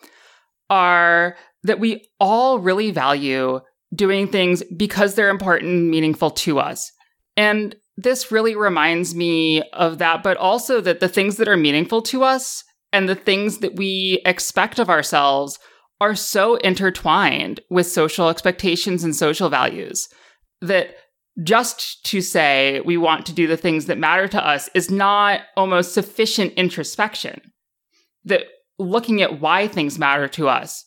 are 0.71 1.37
that 1.63 1.79
we 1.79 2.09
all 2.19 2.59
really 2.59 2.91
value 2.91 3.61
doing 3.95 4.27
things 4.27 4.63
because 4.77 5.15
they're 5.15 5.29
important 5.29 5.71
and 5.71 5.91
meaningful 5.91 6.31
to 6.31 6.59
us. 6.59 6.91
And 7.37 7.75
this 7.97 8.33
really 8.33 8.57
reminds 8.57 9.15
me 9.15 9.63
of 9.73 9.99
that, 9.99 10.23
but 10.23 10.37
also 10.37 10.81
that 10.81 11.01
the 11.01 11.09
things 11.09 11.37
that 11.37 11.49
are 11.49 11.57
meaningful 11.57 12.03
to 12.03 12.25
us 12.25 12.65
and 12.93 13.09
the 13.09 13.15
things 13.15 13.59
that 13.59 13.77
we 13.77 14.21
expect 14.25 14.79
of 14.79 14.91
ourselves 14.91 15.59
are 16.01 16.15
so 16.15 16.57
intertwined 16.57 17.61
with 17.71 17.87
social 17.87 18.29
expectations 18.29 19.05
and 19.05 19.15
social 19.15 19.49
values 19.49 20.09
that 20.61 20.97
just 21.43 22.05
to 22.07 22.21
say 22.21 22.81
we 22.85 22.97
want 22.97 23.27
to 23.27 23.33
do 23.33 23.47
the 23.47 23.57
things 23.57 23.87
that 23.87 23.99
matter 23.99 24.29
to 24.29 24.47
us 24.47 24.69
is 24.75 24.91
not 24.91 25.41
almost 25.57 25.95
sufficient 25.95 26.53
introspection. 26.55 27.41
That 28.25 28.43
looking 28.79 29.23
at 29.23 29.41
why 29.41 29.69
things 29.69 29.99
matter 29.99 30.29
to 30.29 30.49
us 30.49 30.85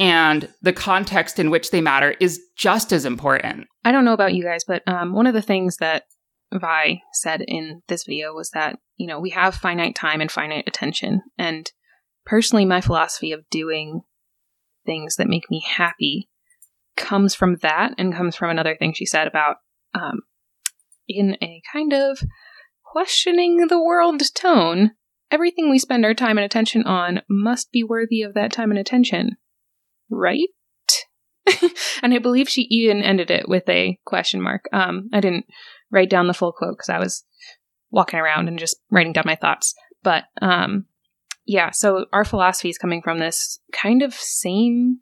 and 0.00 0.48
the 0.62 0.72
context 0.72 1.38
in 1.38 1.50
which 1.50 1.70
they 1.70 1.82
matter 1.82 2.16
is 2.20 2.40
just 2.56 2.90
as 2.90 3.04
important. 3.04 3.66
I 3.84 3.92
don't 3.92 4.06
know 4.06 4.14
about 4.14 4.34
you 4.34 4.42
guys, 4.42 4.64
but 4.66 4.82
um, 4.88 5.12
one 5.12 5.26
of 5.26 5.34
the 5.34 5.42
things 5.42 5.76
that 5.76 6.04
Vi 6.52 7.02
said 7.12 7.44
in 7.46 7.82
this 7.86 8.04
video 8.04 8.32
was 8.32 8.50
that, 8.50 8.78
you 8.96 9.06
know, 9.06 9.20
we 9.20 9.30
have 9.30 9.54
finite 9.54 9.94
time 9.94 10.22
and 10.22 10.32
finite 10.32 10.64
attention. 10.66 11.20
And 11.38 11.70
personally, 12.24 12.64
my 12.64 12.80
philosophy 12.80 13.32
of 13.32 13.48
doing 13.50 14.00
things 14.86 15.16
that 15.16 15.28
make 15.28 15.50
me 15.50 15.62
happy 15.64 16.30
comes 16.96 17.34
from 17.34 17.56
that 17.56 17.94
and 17.98 18.14
comes 18.14 18.34
from 18.34 18.50
another 18.50 18.74
thing 18.76 18.94
she 18.94 19.06
said 19.06 19.28
about 19.28 19.56
um, 19.94 20.20
in 21.06 21.36
a 21.42 21.60
kind 21.70 21.92
of 21.92 22.22
questioning 22.84 23.66
the 23.68 23.80
world 23.80 24.22
tone 24.34 24.92
everything 25.30 25.70
we 25.70 25.78
spend 25.78 26.04
our 26.04 26.14
time 26.14 26.36
and 26.38 26.44
attention 26.44 26.84
on 26.84 27.22
must 27.28 27.70
be 27.70 27.84
worthy 27.84 28.22
of 28.22 28.34
that 28.34 28.52
time 28.52 28.70
and 28.70 28.78
attention 28.78 29.36
right? 30.10 30.48
And 32.02 32.14
i 32.14 32.18
believe 32.18 32.48
she 32.48 32.62
even 32.70 33.02
ended 33.02 33.30
it 33.30 33.48
with 33.48 33.68
a 33.68 33.98
question 34.06 34.40
mark. 34.40 34.64
Um, 34.72 35.08
i 35.12 35.20
didn't 35.20 35.46
write 35.90 36.08
down 36.08 36.28
the 36.28 36.34
full 36.34 36.52
quote 36.52 36.76
because 36.76 36.88
i 36.88 36.98
was 36.98 37.24
walking 37.90 38.18
around 38.18 38.48
and 38.48 38.58
just 38.58 38.76
writing 38.90 39.12
down 39.12 39.24
my 39.26 39.34
thoughts. 39.34 39.74
But 40.02 40.24
um, 40.40 40.86
yeah, 41.44 41.70
so 41.70 42.06
our 42.12 42.24
philosophy 42.24 42.68
is 42.68 42.78
coming 42.78 43.02
from 43.02 43.18
this 43.18 43.60
kind 43.72 44.02
of 44.02 44.14
same 44.14 45.00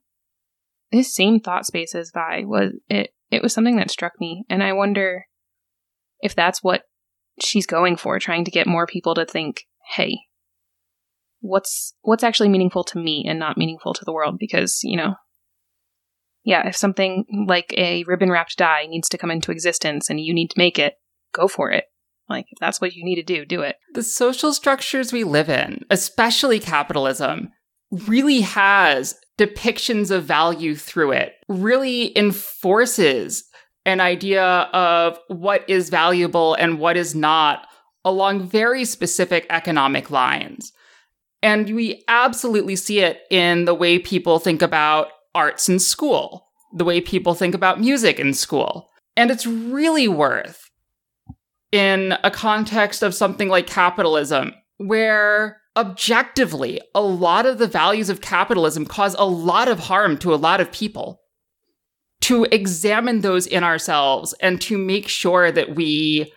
this 0.91 1.15
same 1.15 1.39
thought 1.39 1.67
space 1.67 1.95
as 1.95 2.11
Vi 2.13 2.45
was 2.47 2.73
it 2.89 3.11
it 3.31 3.43
was 3.43 3.53
something 3.53 3.77
that 3.77 3.91
struck 3.91 4.13
me 4.19 4.45
and 4.49 4.63
I 4.63 4.73
wonder 4.73 5.27
if 6.21 6.35
that's 6.35 6.63
what 6.63 6.85
she's 7.41 7.67
going 7.67 7.97
for, 7.97 8.19
trying 8.19 8.45
to 8.45 8.51
get 8.51 8.67
more 8.67 8.87
people 8.87 9.15
to 9.15 9.25
think, 9.27 9.67
hey, 9.95 10.19
what's 11.41 11.95
what's 12.03 12.25
actually 12.25 12.49
meaningful 12.49 12.85
to 12.85 12.99
me 12.99 13.25
and 13.27 13.39
not 13.39 13.57
meaningful 13.57 13.95
to 13.95 14.05
the 14.05 14.13
world 14.13 14.37
because, 14.39 14.81
you 14.83 14.97
know, 14.97 15.15
yeah, 16.45 16.67
if 16.67 16.77
something 16.77 17.25
like 17.47 17.75
a 17.77 18.05
ribbon 18.05 18.31
wrapped 18.31 18.57
die 18.57 18.87
needs 18.89 19.09
to 19.11 19.19
come 19.19 19.31
into 19.31 19.53
existence 19.53 20.09
and 20.09 20.21
you 20.21 20.33
need 20.33 20.49
to 20.49 20.59
make 20.59 20.79
it, 20.79 20.95
go 21.35 21.49
for 21.49 21.71
it. 21.71 21.85
Like, 22.29 22.47
if 22.51 22.59
that's 22.59 22.81
what 22.81 22.93
you 22.93 23.05
need 23.05 23.17
to 23.17 23.23
do, 23.23 23.45
do 23.45 23.63
it. 23.63 23.77
The 23.95 24.03
social 24.03 24.53
structures 24.53 25.13
we 25.13 25.25
live 25.25 25.49
in, 25.49 25.85
especially 25.91 26.61
capitalism, 26.61 27.51
really 27.91 28.43
has 28.43 29.15
depictions 29.39 30.11
of 30.11 30.25
value 30.25 30.77
through 30.77 31.13
it, 31.13 31.33
really 31.49 32.17
enforces 32.19 33.45
an 33.87 34.01
idea 34.01 34.45
of 34.45 35.19
what 35.29 35.69
is 35.69 35.89
valuable 35.89 36.55
and 36.55 36.79
what 36.79 36.97
is 36.97 37.15
not 37.15 37.67
along 38.05 38.47
very 38.47 38.85
specific 38.85 39.47
economic 39.49 40.11
lines. 40.11 40.73
And 41.43 41.75
we 41.75 42.05
absolutely 42.09 42.77
see 42.77 43.01
it 43.01 43.21
in 43.31 43.65
the 43.65 43.75
way 43.75 43.99
people 43.99 44.39
think 44.39 44.61
about 44.63 45.09
arts 45.35 45.69
in 45.69 45.79
school, 45.79 46.47
the 46.75 46.85
way 46.85 47.01
people 47.01 47.35
think 47.35 47.55
about 47.55 47.81
music 47.81 48.19
in 48.19 48.35
school. 48.35 48.91
And 49.17 49.31
it's 49.31 49.47
really 49.47 50.09
worth 50.09 50.69
in 51.71 52.15
a 52.25 52.31
context 52.31 53.03
of 53.03 53.15
something 53.15 53.49
like 53.49 53.67
capitalism, 53.67 54.55
where 54.79 55.61
objectively, 55.77 56.81
a 56.95 57.01
lot 57.01 57.47
of 57.47 57.59
the 57.59 57.69
values 57.69 58.09
of 58.09 58.21
capitalism 58.21 58.85
cause 58.85 59.15
a 59.15 59.25
lot 59.25 59.69
of 59.69 59.79
harm 59.79 60.19
to 60.19 60.35
a 60.35 60.37
lot 60.37 60.61
of 60.61 60.73
people. 60.73 61.21
To 62.23 62.45
examine 62.51 63.21
those 63.21 63.47
in 63.47 63.63
ourselves 63.63 64.35
and 64.41 64.61
to 64.63 64.77
make 64.77 65.07
sure 65.07 65.53
that 65.53 65.77
we 65.77 66.33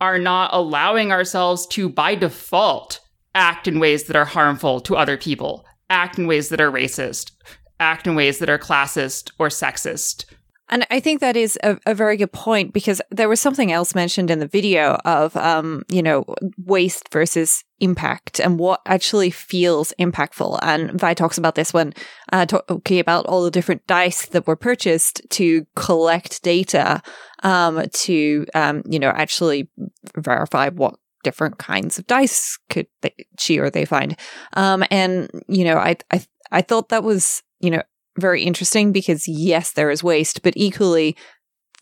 are 0.00 0.18
not 0.18 0.50
allowing 0.52 1.12
ourselves 1.12 1.66
to, 1.68 1.88
by 1.88 2.14
default, 2.14 3.00
act 3.34 3.66
in 3.68 3.80
ways 3.80 4.04
that 4.04 4.16
are 4.16 4.24
harmful 4.24 4.80
to 4.80 4.96
other 4.96 5.16
people, 5.16 5.64
act 5.90 6.18
in 6.18 6.26
ways 6.26 6.48
that 6.48 6.60
are 6.60 6.70
racist, 6.70 7.32
act 7.80 8.06
in 8.06 8.14
ways 8.14 8.38
that 8.38 8.48
are 8.48 8.58
classist 8.58 9.30
or 9.38 9.48
sexist, 9.48 10.24
and 10.70 10.86
I 10.90 10.98
think 10.98 11.20
that 11.20 11.36
is 11.36 11.58
a, 11.62 11.78
a, 11.84 11.94
very 11.94 12.16
good 12.16 12.32
point 12.32 12.72
because 12.72 13.02
there 13.10 13.28
was 13.28 13.38
something 13.38 13.70
else 13.70 13.94
mentioned 13.94 14.30
in 14.30 14.38
the 14.38 14.46
video 14.46 14.94
of, 15.04 15.36
um, 15.36 15.82
you 15.90 16.02
know, 16.02 16.24
waste 16.56 17.12
versus 17.12 17.64
impact 17.80 18.40
and 18.40 18.58
what 18.58 18.80
actually 18.86 19.30
feels 19.30 19.92
impactful. 20.00 20.58
And 20.62 20.98
Vi 20.98 21.12
talks 21.14 21.36
about 21.36 21.54
this 21.54 21.74
when 21.74 21.92
uh, 22.32 22.46
talking 22.46 22.98
about 22.98 23.26
all 23.26 23.44
the 23.44 23.50
different 23.50 23.86
dice 23.86 24.26
that 24.26 24.46
were 24.46 24.56
purchased 24.56 25.20
to 25.30 25.66
collect 25.76 26.42
data, 26.42 27.02
um, 27.42 27.84
to, 27.92 28.46
um, 28.54 28.82
you 28.88 28.98
know, 28.98 29.10
actually 29.10 29.68
verify 30.16 30.70
what 30.70 30.94
different 31.24 31.58
kinds 31.58 31.98
of 31.98 32.06
dice 32.06 32.56
could 32.70 32.86
they, 33.02 33.12
she 33.38 33.58
or 33.58 33.70
they 33.70 33.84
find. 33.84 34.16
Um, 34.52 34.84
and, 34.90 35.28
you 35.48 35.64
know, 35.64 35.78
I, 35.78 35.96
I, 36.12 36.24
I 36.52 36.62
thought 36.62 36.90
that 36.90 37.02
was, 37.02 37.42
you 37.58 37.70
know, 37.70 37.82
very 38.18 38.44
interesting 38.44 38.92
because 38.92 39.26
yes, 39.26 39.72
there 39.72 39.90
is 39.90 40.04
waste, 40.04 40.42
but 40.42 40.54
equally, 40.56 41.16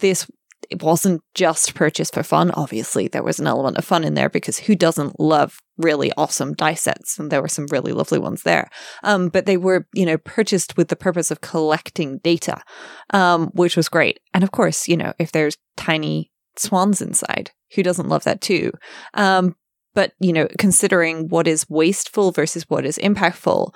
this 0.00 0.26
it 0.70 0.82
wasn't 0.82 1.22
just 1.34 1.74
purchased 1.74 2.14
for 2.14 2.22
fun. 2.22 2.50
Obviously, 2.52 3.06
there 3.06 3.22
was 3.22 3.38
an 3.38 3.46
element 3.46 3.76
of 3.76 3.84
fun 3.84 4.04
in 4.04 4.14
there 4.14 4.30
because 4.30 4.58
who 4.58 4.74
doesn't 4.74 5.20
love 5.20 5.58
really 5.76 6.12
awesome 6.16 6.54
dice 6.54 6.82
sets? 6.82 7.18
And 7.18 7.30
there 7.30 7.42
were 7.42 7.48
some 7.48 7.66
really 7.70 7.92
lovely 7.92 8.18
ones 8.18 8.42
there. 8.42 8.70
Um, 9.02 9.28
but 9.28 9.44
they 9.44 9.58
were, 9.58 9.86
you 9.92 10.06
know, 10.06 10.16
purchased 10.16 10.76
with 10.76 10.88
the 10.88 10.96
purpose 10.96 11.30
of 11.30 11.42
collecting 11.42 12.18
data, 12.18 12.62
um, 13.10 13.48
which 13.48 13.76
was 13.76 13.90
great. 13.90 14.20
And 14.32 14.42
of 14.42 14.52
course, 14.52 14.88
you 14.88 14.96
know, 14.96 15.12
if 15.18 15.32
there's 15.32 15.58
tiny 15.76 16.31
swans 16.56 17.00
inside, 17.00 17.50
who 17.74 17.82
doesn't 17.82 18.08
love 18.08 18.24
that 18.24 18.40
too? 18.40 18.72
Um, 19.14 19.56
but 19.94 20.12
you 20.20 20.32
know, 20.32 20.48
considering 20.58 21.28
what 21.28 21.46
is 21.46 21.68
wasteful 21.68 22.32
versus 22.32 22.64
what 22.68 22.86
is 22.86 22.98
impactful, 22.98 23.74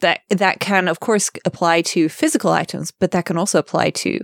that 0.00 0.20
that 0.30 0.60
can 0.60 0.88
of 0.88 1.00
course 1.00 1.30
apply 1.44 1.82
to 1.82 2.08
physical 2.08 2.50
items, 2.50 2.90
but 2.90 3.12
that 3.12 3.24
can 3.24 3.36
also 3.36 3.58
apply 3.58 3.90
to, 3.90 4.20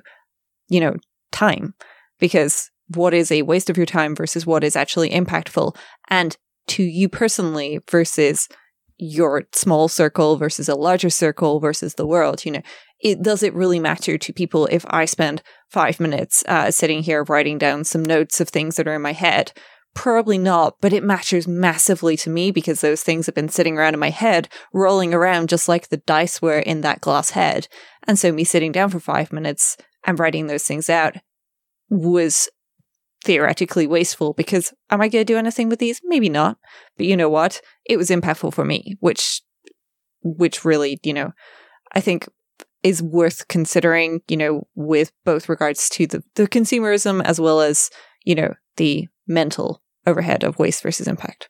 you 0.68 0.80
know, 0.80 0.96
time 1.32 1.74
because 2.18 2.70
what 2.94 3.14
is 3.14 3.30
a 3.30 3.42
waste 3.42 3.70
of 3.70 3.76
your 3.76 3.86
time 3.86 4.16
versus 4.16 4.46
what 4.46 4.64
is 4.64 4.76
actually 4.76 5.10
impactful 5.10 5.76
and 6.08 6.36
to 6.66 6.82
you 6.82 7.08
personally 7.08 7.80
versus 7.90 8.48
your 8.98 9.44
small 9.52 9.88
circle 9.88 10.36
versus 10.36 10.68
a 10.68 10.74
larger 10.74 11.10
circle 11.10 11.60
versus 11.60 11.94
the 11.94 12.06
world 12.06 12.44
you 12.44 12.50
know 12.50 12.62
it 13.00 13.22
does 13.22 13.42
it 13.42 13.54
really 13.54 13.78
matter 13.78 14.18
to 14.18 14.32
people 14.32 14.66
if 14.66 14.84
i 14.88 15.04
spend 15.04 15.42
five 15.70 16.00
minutes 16.00 16.44
uh, 16.46 16.70
sitting 16.70 17.02
here 17.02 17.24
writing 17.24 17.58
down 17.58 17.84
some 17.84 18.04
notes 18.04 18.40
of 18.40 18.48
things 18.48 18.76
that 18.76 18.88
are 18.88 18.94
in 18.94 19.02
my 19.02 19.12
head 19.12 19.52
probably 19.94 20.38
not 20.38 20.74
but 20.80 20.92
it 20.92 21.02
matters 21.02 21.48
massively 21.48 22.16
to 22.16 22.30
me 22.30 22.50
because 22.50 22.80
those 22.80 23.02
things 23.02 23.26
have 23.26 23.34
been 23.34 23.48
sitting 23.48 23.76
around 23.76 23.94
in 23.94 24.00
my 24.00 24.10
head 24.10 24.48
rolling 24.72 25.12
around 25.12 25.48
just 25.48 25.68
like 25.68 25.88
the 25.88 25.96
dice 25.96 26.40
were 26.40 26.58
in 26.58 26.82
that 26.82 27.00
glass 27.00 27.30
head 27.30 27.68
and 28.06 28.18
so 28.18 28.30
me 28.30 28.44
sitting 28.44 28.72
down 28.72 28.90
for 28.90 29.00
five 29.00 29.32
minutes 29.32 29.76
and 30.06 30.18
writing 30.18 30.46
those 30.46 30.64
things 30.64 30.88
out 30.88 31.16
was 31.90 32.48
theoretically 33.24 33.86
wasteful 33.86 34.32
because 34.32 34.72
am 34.90 35.00
I 35.00 35.08
going 35.08 35.24
to 35.24 35.32
do 35.32 35.38
anything 35.38 35.68
with 35.68 35.78
these? 35.78 36.00
Maybe 36.04 36.28
not. 36.28 36.56
But 36.96 37.06
you 37.06 37.16
know 37.16 37.28
what? 37.28 37.60
It 37.84 37.96
was 37.96 38.10
impactful 38.10 38.54
for 38.54 38.64
me, 38.64 38.96
which, 39.00 39.42
which 40.22 40.64
really, 40.64 40.98
you 41.02 41.12
know, 41.12 41.32
I 41.92 42.00
think 42.00 42.28
is 42.82 43.02
worth 43.02 43.48
considering, 43.48 44.20
you 44.28 44.36
know, 44.36 44.66
with 44.74 45.12
both 45.24 45.48
regards 45.48 45.88
to 45.90 46.06
the, 46.06 46.22
the 46.36 46.46
consumerism 46.46 47.22
as 47.24 47.40
well 47.40 47.60
as, 47.60 47.90
you 48.24 48.34
know, 48.34 48.54
the 48.76 49.08
mental 49.26 49.82
overhead 50.06 50.44
of 50.44 50.58
waste 50.58 50.82
versus 50.82 51.08
impact. 51.08 51.48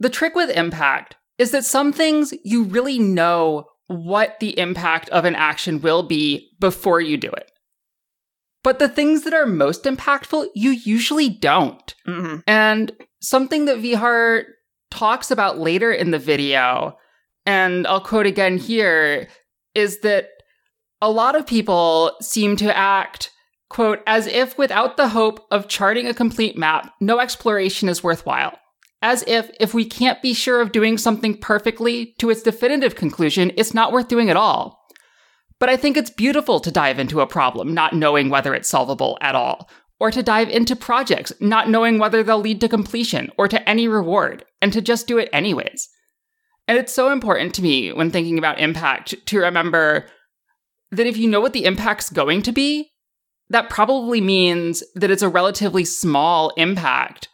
The 0.00 0.10
trick 0.10 0.34
with 0.34 0.50
impact 0.50 1.16
is 1.38 1.50
that 1.50 1.64
some 1.64 1.92
things 1.92 2.32
you 2.44 2.64
really 2.64 2.98
know 2.98 3.66
what 3.88 4.38
the 4.40 4.58
impact 4.58 5.08
of 5.10 5.24
an 5.24 5.34
action 5.34 5.80
will 5.80 6.02
be 6.02 6.50
before 6.60 7.00
you 7.00 7.16
do 7.16 7.30
it. 7.30 7.50
But 8.62 8.78
the 8.78 8.88
things 8.88 9.22
that 9.24 9.34
are 9.34 9.46
most 9.46 9.84
impactful, 9.84 10.48
you 10.54 10.70
usually 10.70 11.28
don't. 11.28 11.94
Mm-hmm. 12.06 12.38
And 12.46 12.92
something 13.20 13.64
that 13.64 13.78
Vihart 13.78 14.44
talks 14.90 15.30
about 15.30 15.58
later 15.58 15.92
in 15.92 16.10
the 16.10 16.18
video, 16.18 16.98
and 17.46 17.86
I'll 17.86 18.00
quote 18.00 18.26
again 18.26 18.58
here, 18.58 19.28
is 19.74 20.00
that 20.00 20.28
a 21.00 21.10
lot 21.10 21.36
of 21.36 21.46
people 21.46 22.12
seem 22.20 22.56
to 22.56 22.76
act, 22.76 23.30
quote, 23.68 24.00
as 24.06 24.26
if 24.26 24.58
without 24.58 24.96
the 24.96 25.08
hope 25.08 25.46
of 25.50 25.68
charting 25.68 26.06
a 26.06 26.14
complete 26.14 26.56
map, 26.56 26.92
no 27.00 27.20
exploration 27.20 27.88
is 27.88 28.02
worthwhile. 28.02 28.58
As 29.00 29.22
if, 29.28 29.50
if 29.60 29.74
we 29.74 29.84
can't 29.84 30.20
be 30.20 30.34
sure 30.34 30.60
of 30.60 30.72
doing 30.72 30.98
something 30.98 31.36
perfectly 31.36 32.14
to 32.18 32.30
its 32.30 32.42
definitive 32.42 32.96
conclusion, 32.96 33.52
it's 33.56 33.74
not 33.74 33.92
worth 33.92 34.08
doing 34.08 34.28
at 34.28 34.36
all. 34.36 34.84
But 35.60 35.68
I 35.68 35.76
think 35.76 35.96
it's 35.96 36.10
beautiful 36.10 36.58
to 36.60 36.70
dive 36.70 36.98
into 36.98 37.20
a 37.20 37.26
problem 37.26 37.74
not 37.74 37.92
knowing 37.92 38.28
whether 38.28 38.54
it's 38.54 38.68
solvable 38.68 39.16
at 39.20 39.36
all, 39.36 39.70
or 40.00 40.10
to 40.10 40.22
dive 40.22 40.48
into 40.48 40.74
projects 40.74 41.32
not 41.40 41.68
knowing 41.68 41.98
whether 41.98 42.22
they'll 42.22 42.38
lead 42.38 42.60
to 42.60 42.68
completion 42.68 43.30
or 43.38 43.46
to 43.48 43.68
any 43.68 43.86
reward, 43.86 44.44
and 44.60 44.72
to 44.72 44.80
just 44.80 45.06
do 45.06 45.18
it 45.18 45.28
anyways. 45.32 45.88
And 46.66 46.76
it's 46.76 46.92
so 46.92 47.10
important 47.10 47.54
to 47.54 47.62
me 47.62 47.92
when 47.92 48.10
thinking 48.10 48.36
about 48.36 48.60
impact 48.60 49.14
to 49.26 49.38
remember 49.38 50.06
that 50.90 51.06
if 51.06 51.16
you 51.16 51.28
know 51.28 51.40
what 51.40 51.52
the 51.52 51.64
impact's 51.64 52.10
going 52.10 52.42
to 52.42 52.52
be, 52.52 52.90
that 53.50 53.70
probably 53.70 54.20
means 54.20 54.82
that 54.94 55.10
it's 55.10 55.22
a 55.22 55.28
relatively 55.28 55.84
small 55.84 56.50
impact 56.56 57.28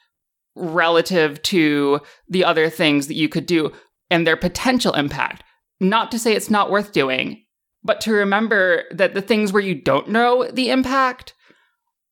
relative 0.55 1.43
to 1.43 2.01
the 2.29 2.45
other 2.45 2.71
things 2.71 3.09
that 3.09 3.15
you 3.15 3.29
could 3.29 3.47
do 3.47 3.73
and 4.11 4.27
their 4.27 4.37
potential 4.37 4.93
impact. 4.95 5.43
Not 5.81 6.11
to 6.13 6.19
say 6.19 6.35
it's 6.35 6.51
not 6.51 6.71
worth 6.71 6.93
doing, 6.93 7.45
but 7.83 8.01
to 8.03 8.13
remember 8.13 8.85
that 8.93 9.15
the 9.15 9.23
things 9.23 9.53
where 9.53 9.63
you 9.63 9.75
don't 9.75 10.09
know 10.09 10.49
the 10.51 10.71
impact 10.71 11.35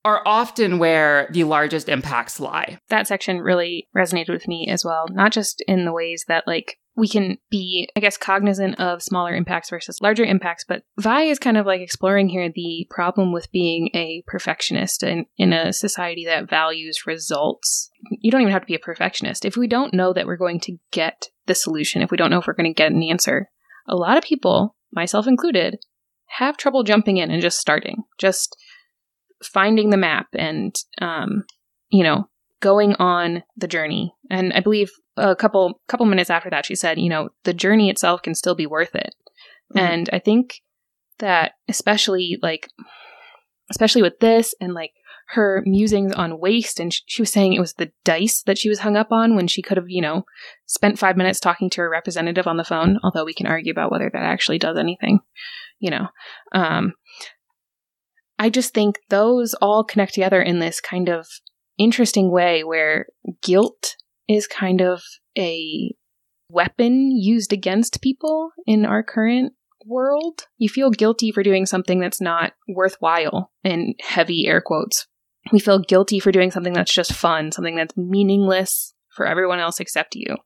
are 0.05 0.23
often 0.27 0.79
where 0.79 1.29
the 1.33 1.45
largest 1.45 1.89
impacts 1.89 2.41
lie. 2.41 2.79
That 2.89 3.07
section 3.07 3.39
really 3.39 3.89
resonated 3.97 4.31
with 4.31 4.49
me 4.49 4.67
as 4.69 4.85
well, 4.85 5.07
not 5.11 5.31
just 5.31 5.63
in 5.69 5.85
the 5.85 5.93
ways 5.93 6.25
that, 6.27 6.45
like, 6.47 6.77
we 6.95 7.09
can 7.09 7.39
be, 7.51 7.89
I 7.97 8.01
guess, 8.01 8.19
cognizant 8.19 8.79
of 8.79 9.03
smaller 9.03 9.35
impacts 9.35 9.71
versus 9.71 10.01
larger 10.03 10.25
impacts, 10.25 10.65
but 10.67 10.83
Vi 10.99 11.23
is 11.23 11.39
kind 11.39 11.57
of 11.57 11.65
like 11.65 11.81
exploring 11.81 12.29
here 12.29 12.51
the 12.55 12.87
problem 12.91 13.33
with 13.33 13.51
being 13.51 13.89
a 13.95 14.23
perfectionist 14.27 15.03
in, 15.03 15.27
in 15.39 15.53
a 15.53 15.73
society 15.73 16.27
that 16.27 16.51
values 16.51 17.07
results. 17.07 17.91
You 18.21 18.31
don't 18.31 18.43
even 18.43 18.53
have 18.53 18.63
to 18.63 18.67
be 18.67 18.75
a 18.75 18.79
perfectionist. 18.79 19.45
If 19.45 19.57
we 19.57 19.67
don't 19.67 19.95
know 19.95 20.13
that 20.13 20.27
we're 20.27 20.37
going 20.37 20.61
to 20.61 20.77
get 20.91 21.29
the 21.47 21.55
solution, 21.55 22.03
if 22.03 22.11
we 22.11 22.19
don't 22.19 22.31
know 22.31 22.39
if 22.39 22.47
we're 22.47 22.53
going 22.53 22.73
to 22.73 22.75
get 22.75 22.93
an 22.93 23.03
answer, 23.03 23.49
a 23.89 23.97
lot 23.97 24.19
of 24.19 24.25
people 24.25 24.77
myself 24.93 25.27
included, 25.27 25.79
have 26.27 26.57
trouble 26.57 26.83
jumping 26.83 27.17
in 27.17 27.31
and 27.31 27.43
just 27.43 27.59
starting, 27.59 28.05
just 28.19 28.57
finding 29.43 29.91
the 29.91 29.97
map 29.97 30.27
and, 30.35 30.75
um, 31.01 31.45
you 31.91 32.05
know, 32.05 32.29
going 32.63 32.95
on 32.95 33.43
the 33.57 33.69
journey. 33.69 34.15
And 34.31 34.55
I 34.55 34.61
believe 34.61 34.91
a 35.19 35.37
couple 35.37 35.81
couple 35.89 36.07
minutes 36.07 36.31
after 36.31 36.49
that, 36.49 36.65
she 36.65 36.75
said, 36.75 36.99
you 36.99 37.11
know, 37.11 37.29
the 37.45 37.53
journey 37.53 37.91
itself 37.91 38.23
can 38.23 38.35
still 38.35 38.55
be 38.55 38.67
worth 38.67 38.95
it. 38.95 39.15
Mm-hmm. 39.75 39.79
And 39.79 40.11
I 40.13 40.19
think 40.19 40.63
that 41.19 41.53
especially 41.69 42.39
like, 42.41 42.71
especially 43.71 44.01
with 44.01 44.19
this 44.21 44.55
and 44.61 44.73
like 44.73 44.93
her 45.29 45.63
musings 45.65 46.13
on 46.13 46.39
waste 46.39 46.79
and 46.79 46.93
she 47.07 47.23
was 47.23 47.33
saying 47.33 47.53
it 47.53 47.61
was 47.61 47.75
the 47.75 47.91
dice 48.05 48.43
that 48.43 48.59
she 48.59 48.69
was 48.69 48.81
hung 48.81 48.97
up 48.97 49.11
on 49.11 49.35
when 49.35 49.47
she 49.47 49.63
could 49.63 49.79
have 49.79 49.89
you 49.89 50.01
know 50.01 50.25
spent 50.67 50.99
five 50.99 51.17
minutes 51.17 51.41
talking 51.41 51.71
to 51.71 51.81
her 51.81 51.89
representative 51.89 52.47
on 52.47 52.59
the 52.59 52.65
phone 52.65 52.99
although 53.03 53.25
we 53.25 53.33
can 53.33 53.47
argue 53.47 53.71
about 53.71 53.91
whether 53.91 54.11
that 54.13 54.25
actually 54.25 54.59
does 54.59 54.77
anything 54.77 55.21
you 55.79 55.91
know 55.91 56.09
um, 56.53 56.93
i 58.39 58.51
just 58.51 58.75
think 58.75 58.99
those 59.09 59.55
all 59.55 59.85
connect 59.85 60.13
together 60.13 60.43
in 60.43 60.59
this 60.59 60.83
kind 60.83 61.09
of 61.09 61.27
interesting 61.79 62.31
way 62.31 62.65
where 62.65 63.07
guilt 63.43 63.97
is 64.29 64.47
kind 64.47 64.81
of 64.81 65.03
a 65.37 65.95
weapon 66.49 67.11
used 67.11 67.53
against 67.53 68.03
people 68.03 68.51
in 68.67 68.85
our 68.85 69.03
current 69.03 69.55
world. 69.87 70.43
You 70.59 70.69
feel 70.69 70.91
guilty 70.91 71.33
for 71.33 71.43
doing 71.43 71.67
something 71.67 71.99
that's 71.99 72.21
not 72.21 72.53
worthwhile, 72.69 73.51
in 73.65 73.95
heavy 74.01 74.47
air 74.47 74.61
quotes, 74.61 75.07
we 75.51 75.59
feel 75.59 75.81
guilty 75.81 76.21
for 76.21 76.31
doing 76.31 76.51
something 76.51 76.73
that's 76.73 76.93
just 76.93 77.13
fun, 77.13 77.51
something 77.51 77.75
that's 77.75 77.97
meaningless 77.97 78.95
for 79.09 79.27
everyone 79.27 79.59
else 79.59 79.81
except 79.81 80.15
you, 80.15 80.37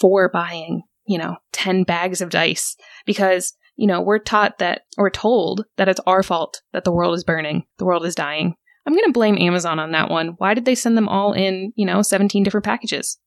for 0.00 0.28
buying, 0.28 0.82
you 1.06 1.18
know, 1.18 1.36
10 1.52 1.84
bags 1.84 2.20
of 2.20 2.30
dice 2.30 2.76
because, 3.06 3.54
you 3.76 3.86
know, 3.86 4.00
we're 4.00 4.18
taught 4.18 4.58
that, 4.58 4.82
or 4.98 5.10
told 5.10 5.64
that 5.76 5.88
it's 5.88 6.00
our 6.06 6.22
fault 6.22 6.62
that 6.72 6.84
the 6.84 6.92
world 6.92 7.14
is 7.14 7.24
burning, 7.24 7.64
the 7.78 7.84
world 7.84 8.04
is 8.04 8.14
dying. 8.14 8.54
I'm 8.86 8.94
going 8.94 9.06
to 9.06 9.12
blame 9.12 9.38
Amazon 9.38 9.78
on 9.78 9.92
that 9.92 10.10
one. 10.10 10.34
Why 10.38 10.54
did 10.54 10.64
they 10.64 10.74
send 10.74 10.96
them 10.96 11.08
all 11.08 11.32
in, 11.32 11.72
you 11.76 11.86
know, 11.86 12.02
17 12.02 12.42
different 12.42 12.64
packages? 12.64 13.18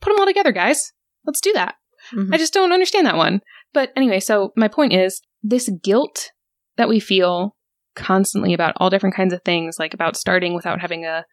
Put 0.00 0.10
them 0.10 0.20
all 0.20 0.26
together, 0.26 0.52
guys. 0.52 0.92
Let's 1.24 1.40
do 1.40 1.52
that. 1.54 1.76
Mm-hmm. 2.14 2.34
I 2.34 2.38
just 2.38 2.52
don't 2.52 2.72
understand 2.72 3.06
that 3.06 3.16
one. 3.16 3.40
But 3.72 3.90
anyway, 3.96 4.20
so 4.20 4.52
my 4.56 4.68
point 4.68 4.92
is 4.92 5.20
this 5.42 5.70
guilt 5.82 6.30
that 6.76 6.88
we 6.88 7.00
feel 7.00 7.56
constantly 7.94 8.54
about 8.54 8.74
all 8.76 8.90
different 8.90 9.16
kinds 9.16 9.32
of 9.32 9.42
things, 9.42 9.76
like 9.78 9.94
about 9.94 10.16
starting 10.16 10.54
without 10.54 10.80
having 10.80 11.04
a 11.04 11.24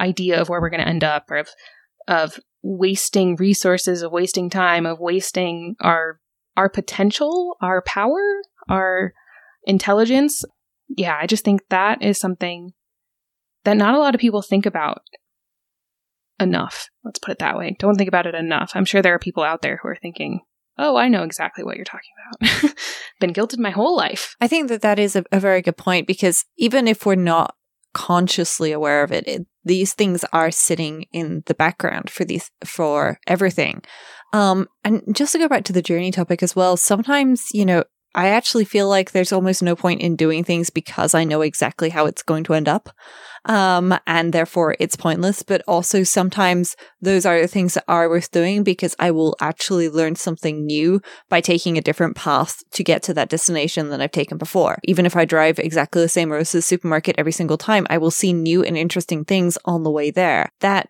idea 0.00 0.40
of 0.40 0.48
where 0.48 0.60
we're 0.60 0.70
going 0.70 0.80
to 0.80 0.88
end 0.88 1.04
up, 1.04 1.30
or 1.30 1.36
of 1.36 1.48
of 2.08 2.38
wasting 2.62 3.36
resources, 3.36 4.02
of 4.02 4.12
wasting 4.12 4.48
time, 4.50 4.86
of 4.86 5.00
wasting 5.00 5.76
our 5.80 6.20
our 6.56 6.68
potential, 6.68 7.56
our 7.60 7.82
power, 7.82 8.20
our 8.68 9.12
intelligence. 9.64 10.44
Yeah, 10.88 11.18
I 11.20 11.26
just 11.26 11.44
think 11.44 11.62
that 11.70 12.02
is 12.02 12.18
something 12.18 12.72
that 13.64 13.76
not 13.76 13.94
a 13.94 13.98
lot 13.98 14.14
of 14.14 14.20
people 14.20 14.42
think 14.42 14.66
about 14.66 15.02
enough. 16.40 16.88
Let's 17.04 17.18
put 17.18 17.32
it 17.32 17.38
that 17.38 17.56
way. 17.56 17.76
Don't 17.78 17.96
think 17.96 18.08
about 18.08 18.26
it 18.26 18.34
enough. 18.34 18.72
I'm 18.74 18.84
sure 18.84 19.02
there 19.02 19.14
are 19.14 19.18
people 19.18 19.42
out 19.42 19.62
there 19.62 19.78
who 19.80 19.88
are 19.88 19.98
thinking, 20.00 20.40
oh, 20.78 20.96
I 20.96 21.08
know 21.08 21.22
exactly 21.22 21.64
what 21.64 21.76
you're 21.76 21.84
talking 21.84 22.10
about. 22.40 22.74
Been 23.20 23.32
guilted 23.32 23.58
my 23.58 23.70
whole 23.70 23.96
life. 23.96 24.34
I 24.40 24.48
think 24.48 24.68
that 24.68 24.82
that 24.82 24.98
is 24.98 25.16
a, 25.16 25.24
a, 25.30 25.38
very 25.38 25.62
good 25.62 25.76
point 25.76 26.06
because 26.06 26.44
even 26.56 26.88
if 26.88 27.06
we're 27.06 27.14
not 27.14 27.54
consciously 27.94 28.72
aware 28.72 29.02
of 29.02 29.12
it, 29.12 29.26
it, 29.28 29.46
these 29.64 29.94
things 29.94 30.24
are 30.32 30.50
sitting 30.50 31.04
in 31.12 31.42
the 31.46 31.54
background 31.54 32.10
for 32.10 32.24
these 32.24 32.50
for 32.64 33.18
everything. 33.26 33.82
Um, 34.32 34.66
and 34.82 35.02
just 35.12 35.32
to 35.32 35.38
go 35.38 35.48
back 35.48 35.64
to 35.64 35.72
the 35.74 35.82
journey 35.82 36.10
topic 36.10 36.42
as 36.42 36.56
well, 36.56 36.76
sometimes 36.76 37.48
you 37.52 37.66
know 37.66 37.84
I 38.14 38.28
actually 38.28 38.64
feel 38.64 38.88
like 38.88 39.12
there's 39.12 39.32
almost 39.32 39.62
no 39.62 39.74
point 39.74 40.00
in 40.00 40.16
doing 40.16 40.44
things 40.44 40.70
because 40.70 41.14
I 41.14 41.24
know 41.24 41.40
exactly 41.40 41.90
how 41.90 42.06
it's 42.06 42.22
going 42.22 42.44
to 42.44 42.54
end 42.54 42.68
up. 42.68 42.90
Um, 43.44 43.94
and 44.06 44.32
therefore 44.32 44.76
it's 44.78 44.96
pointless. 44.96 45.42
But 45.42 45.62
also 45.66 46.02
sometimes 46.02 46.76
those 47.00 47.26
are 47.26 47.40
the 47.40 47.48
things 47.48 47.74
that 47.74 47.84
are 47.88 48.08
worth 48.08 48.30
doing 48.30 48.62
because 48.62 48.94
I 48.98 49.10
will 49.10 49.36
actually 49.40 49.88
learn 49.88 50.16
something 50.16 50.64
new 50.64 51.00
by 51.28 51.40
taking 51.40 51.76
a 51.76 51.82
different 51.82 52.16
path 52.16 52.62
to 52.72 52.84
get 52.84 53.02
to 53.04 53.14
that 53.14 53.30
destination 53.30 53.88
than 53.88 54.00
I've 54.00 54.12
taken 54.12 54.38
before. 54.38 54.78
Even 54.84 55.06
if 55.06 55.16
I 55.16 55.24
drive 55.24 55.58
exactly 55.58 56.02
the 56.02 56.08
same 56.08 56.30
road 56.30 56.46
to 56.46 56.58
the 56.58 56.62
supermarket 56.62 57.16
every 57.18 57.32
single 57.32 57.58
time, 57.58 57.86
I 57.90 57.98
will 57.98 58.10
see 58.10 58.32
new 58.32 58.62
and 58.62 58.76
interesting 58.76 59.24
things 59.24 59.58
on 59.64 59.82
the 59.82 59.90
way 59.90 60.10
there. 60.10 60.50
That 60.60 60.88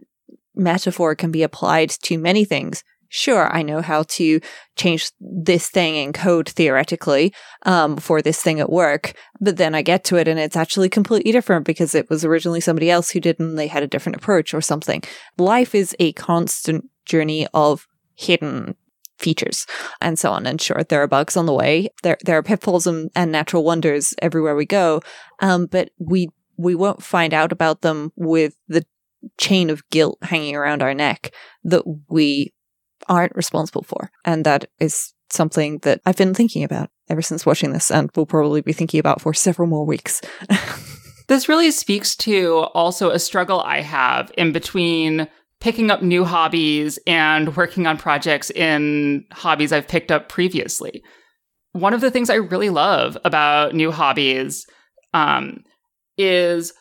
metaphor 0.54 1.14
can 1.14 1.30
be 1.30 1.42
applied 1.42 1.90
to 1.90 2.18
many 2.18 2.44
things 2.44 2.84
sure, 3.12 3.54
I 3.54 3.62
know 3.62 3.82
how 3.82 4.04
to 4.04 4.40
change 4.74 5.12
this 5.20 5.68
thing 5.68 5.96
in 5.96 6.14
code 6.14 6.48
theoretically 6.48 7.34
um, 7.66 7.98
for 7.98 8.22
this 8.22 8.42
thing 8.42 8.58
at 8.58 8.72
work, 8.72 9.12
but 9.38 9.58
then 9.58 9.74
I 9.74 9.82
get 9.82 10.02
to 10.04 10.16
it 10.16 10.26
and 10.26 10.40
it's 10.40 10.56
actually 10.56 10.88
completely 10.88 11.30
different 11.30 11.66
because 11.66 11.94
it 11.94 12.08
was 12.08 12.24
originally 12.24 12.62
somebody 12.62 12.90
else 12.90 13.10
who 13.10 13.20
did 13.20 13.38
and 13.38 13.58
they 13.58 13.66
had 13.66 13.82
a 13.82 13.86
different 13.86 14.16
approach 14.16 14.54
or 14.54 14.62
something. 14.62 15.02
Life 15.36 15.74
is 15.74 15.94
a 16.00 16.14
constant 16.14 16.86
journey 17.04 17.46
of 17.52 17.86
hidden 18.14 18.76
features 19.18 19.66
and 20.00 20.18
so 20.18 20.32
on. 20.32 20.46
And 20.46 20.60
sure, 20.60 20.82
there 20.88 21.02
are 21.02 21.06
bugs 21.06 21.36
on 21.36 21.44
the 21.44 21.52
way. 21.52 21.90
There 22.02 22.16
there 22.24 22.38
are 22.38 22.42
pitfalls 22.42 22.86
and, 22.86 23.10
and 23.14 23.30
natural 23.30 23.62
wonders 23.62 24.14
everywhere 24.22 24.56
we 24.56 24.66
go. 24.66 25.02
Um, 25.40 25.66
but 25.66 25.90
we 25.98 26.28
we 26.56 26.74
won't 26.74 27.02
find 27.02 27.34
out 27.34 27.52
about 27.52 27.82
them 27.82 28.10
with 28.16 28.56
the 28.68 28.84
chain 29.38 29.68
of 29.68 29.88
guilt 29.90 30.18
hanging 30.22 30.56
around 30.56 30.82
our 30.82 30.94
neck 30.94 31.32
that 31.64 31.82
we 32.08 32.52
aren't 33.08 33.36
responsible 33.36 33.82
for. 33.82 34.10
And 34.24 34.44
that 34.44 34.66
is 34.78 35.12
something 35.30 35.78
that 35.78 36.00
I've 36.04 36.16
been 36.16 36.34
thinking 36.34 36.64
about 36.64 36.90
ever 37.08 37.22
since 37.22 37.46
watching 37.46 37.72
this 37.72 37.90
and 37.90 38.10
will 38.14 38.26
probably 38.26 38.60
be 38.60 38.72
thinking 38.72 39.00
about 39.00 39.20
for 39.20 39.34
several 39.34 39.68
more 39.68 39.84
weeks. 39.84 40.20
this 41.28 41.48
really 41.48 41.70
speaks 41.70 42.16
to 42.16 42.66
also 42.74 43.10
a 43.10 43.18
struggle 43.18 43.60
I 43.60 43.80
have 43.80 44.30
in 44.36 44.52
between 44.52 45.28
picking 45.60 45.90
up 45.90 46.02
new 46.02 46.24
hobbies 46.24 46.98
and 47.06 47.56
working 47.56 47.86
on 47.86 47.96
projects 47.96 48.50
in 48.50 49.24
hobbies 49.30 49.72
I've 49.72 49.88
picked 49.88 50.10
up 50.10 50.28
previously. 50.28 51.02
One 51.72 51.94
of 51.94 52.00
the 52.00 52.10
things 52.10 52.28
I 52.28 52.34
really 52.34 52.68
love 52.68 53.16
about 53.24 53.74
new 53.74 53.92
hobbies 53.92 54.66
um, 55.14 55.62
is 56.18 56.72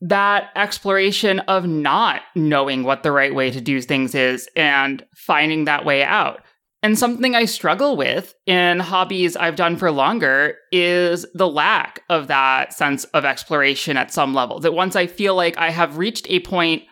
that 0.00 0.50
exploration 0.54 1.40
of 1.40 1.66
not 1.66 2.22
knowing 2.34 2.84
what 2.84 3.02
the 3.02 3.12
right 3.12 3.34
way 3.34 3.50
to 3.50 3.60
do 3.60 3.80
things 3.80 4.14
is 4.14 4.48
and 4.56 5.04
finding 5.14 5.64
that 5.64 5.84
way 5.84 6.02
out. 6.02 6.42
And 6.82 6.98
something 6.98 7.34
I 7.34 7.46
struggle 7.46 7.96
with 7.96 8.34
in 8.44 8.78
hobbies 8.78 9.36
I've 9.36 9.56
done 9.56 9.76
for 9.78 9.90
longer 9.90 10.56
is 10.70 11.24
the 11.32 11.48
lack 11.48 12.02
of 12.10 12.26
that 12.26 12.74
sense 12.74 13.04
of 13.04 13.24
exploration 13.24 13.96
at 13.96 14.12
some 14.12 14.34
level. 14.34 14.60
That 14.60 14.74
once 14.74 14.94
I 14.94 15.06
feel 15.06 15.34
like 15.34 15.56
I 15.56 15.70
have 15.70 15.96
reached 15.96 16.26
a 16.28 16.40
point, 16.40 16.82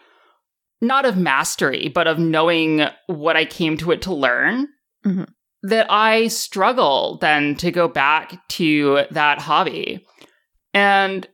not 0.80 1.04
of 1.04 1.18
mastery, 1.18 1.88
but 1.94 2.06
of 2.06 2.18
knowing 2.18 2.86
what 3.06 3.36
I 3.36 3.44
came 3.44 3.76
to 3.76 3.90
it 3.90 4.00
to 4.02 4.14
learn, 4.14 4.68
mm-hmm. 5.04 5.24
that 5.64 5.86
I 5.90 6.28
struggle 6.28 7.18
then 7.20 7.56
to 7.56 7.70
go 7.70 7.86
back 7.86 8.48
to 8.48 9.02
that 9.10 9.40
hobby. 9.40 10.06
And 10.72 11.28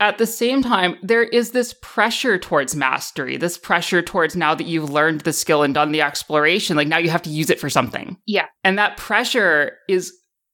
at 0.00 0.18
the 0.18 0.26
same 0.26 0.62
time, 0.62 0.96
there 1.02 1.24
is 1.24 1.50
this 1.50 1.74
pressure 1.82 2.38
towards 2.38 2.76
mastery, 2.76 3.36
this 3.36 3.58
pressure 3.58 4.00
towards 4.00 4.36
now 4.36 4.54
that 4.54 4.66
you've 4.66 4.90
learned 4.90 5.22
the 5.22 5.32
skill 5.32 5.62
and 5.62 5.74
done 5.74 5.90
the 5.92 6.02
exploration, 6.02 6.76
like 6.76 6.88
now 6.88 6.98
you 6.98 7.10
have 7.10 7.22
to 7.22 7.30
use 7.30 7.50
it 7.50 7.58
for 7.58 7.68
something. 7.68 8.16
Yeah. 8.26 8.46
And 8.62 8.78
that 8.78 8.96
pressure 8.96 9.76
is 9.88 10.12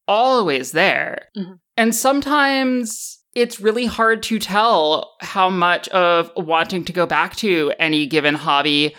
always 0.09 0.72
there. 0.72 1.28
Mm-hmm. 1.37 1.54
And 1.76 1.94
sometimes 1.94 3.18
it's 3.35 3.61
really 3.61 3.87
hard 3.87 4.22
to 4.24 4.38
tell 4.38 5.12
how 5.20 5.50
much 5.50 5.88
of 5.88 6.30
wanting 6.37 6.85
to 6.87 6.92
go 6.92 7.04
back 7.04 7.37
to 7.37 7.72
any 7.78 8.07
given 8.07 8.35
hobby 8.35 8.94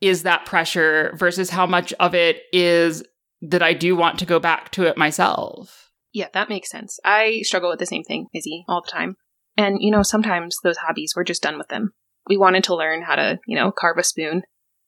is 0.00 0.22
that 0.22 0.46
pressure 0.46 1.12
versus 1.16 1.50
how 1.50 1.66
much 1.66 1.92
of 1.94 2.14
it 2.14 2.42
is 2.52 3.02
that 3.42 3.62
I 3.62 3.74
do 3.74 3.96
want 3.96 4.18
to 4.20 4.26
go 4.26 4.38
back 4.38 4.70
to 4.72 4.84
it 4.84 4.96
myself. 4.96 5.90
Yeah, 6.12 6.28
that 6.32 6.48
makes 6.48 6.70
sense. 6.70 6.98
I 7.04 7.40
struggle 7.42 7.70
with 7.70 7.78
the 7.78 7.86
same 7.86 8.02
thing, 8.04 8.26
Izzy, 8.34 8.64
all 8.68 8.82
the 8.82 8.90
time. 8.90 9.16
And, 9.56 9.78
you 9.80 9.90
know, 9.90 10.02
sometimes 10.02 10.58
those 10.62 10.78
hobbies, 10.78 11.14
we're 11.14 11.24
just 11.24 11.42
done 11.42 11.58
with 11.58 11.68
them. 11.68 11.92
We 12.28 12.36
wanted 12.36 12.64
to 12.64 12.76
learn 12.76 13.02
how 13.02 13.16
to, 13.16 13.38
you 13.46 13.56
know, 13.56 13.72
carve 13.72 13.98
a 13.98 14.04
spoon. 14.04 14.42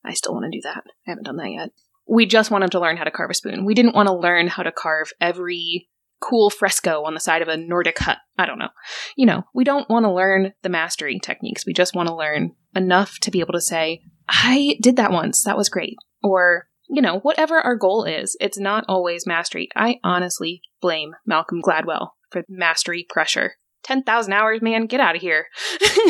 I 0.05 0.13
still 0.13 0.33
want 0.33 0.45
to 0.51 0.57
do 0.57 0.61
that. 0.63 0.83
I 1.07 1.11
haven't 1.11 1.25
done 1.25 1.37
that 1.37 1.51
yet. 1.51 1.69
We 2.07 2.25
just 2.25 2.51
wanted 2.51 2.71
to 2.71 2.79
learn 2.79 2.97
how 2.97 3.05
to 3.05 3.11
carve 3.11 3.31
a 3.31 3.33
spoon. 3.33 3.65
We 3.65 3.73
didn't 3.73 3.95
want 3.95 4.07
to 4.07 4.15
learn 4.15 4.47
how 4.47 4.63
to 4.63 4.71
carve 4.71 5.11
every 5.21 5.89
cool 6.21 6.49
fresco 6.49 7.03
on 7.03 7.13
the 7.13 7.19
side 7.19 7.41
of 7.41 7.47
a 7.47 7.57
Nordic 7.57 7.99
hut. 7.99 8.17
I 8.37 8.45
don't 8.45 8.59
know. 8.59 8.69
You 9.15 9.25
know, 9.25 9.43
we 9.53 9.63
don't 9.63 9.89
want 9.89 10.05
to 10.05 10.11
learn 10.11 10.53
the 10.61 10.69
mastery 10.69 11.19
techniques. 11.21 11.65
We 11.65 11.73
just 11.73 11.95
want 11.95 12.07
to 12.07 12.15
learn 12.15 12.51
enough 12.75 13.19
to 13.19 13.31
be 13.31 13.41
able 13.41 13.53
to 13.53 13.61
say, 13.61 14.01
I 14.27 14.77
did 14.81 14.95
that 14.95 15.11
once. 15.11 15.43
That 15.43 15.57
was 15.57 15.69
great. 15.69 15.97
Or, 16.23 16.67
you 16.89 17.01
know, 17.01 17.19
whatever 17.19 17.59
our 17.59 17.75
goal 17.75 18.05
is, 18.05 18.37
it's 18.39 18.57
not 18.57 18.85
always 18.87 19.27
mastery. 19.27 19.69
I 19.75 19.97
honestly 20.03 20.61
blame 20.81 21.15
Malcolm 21.25 21.61
Gladwell 21.61 22.09
for 22.31 22.43
mastery 22.47 23.05
pressure. 23.09 23.55
10,000 23.83 24.33
hours, 24.33 24.61
man, 24.61 24.85
get 24.85 24.99
out 24.99 25.15
of 25.15 25.21
here. 25.21 25.47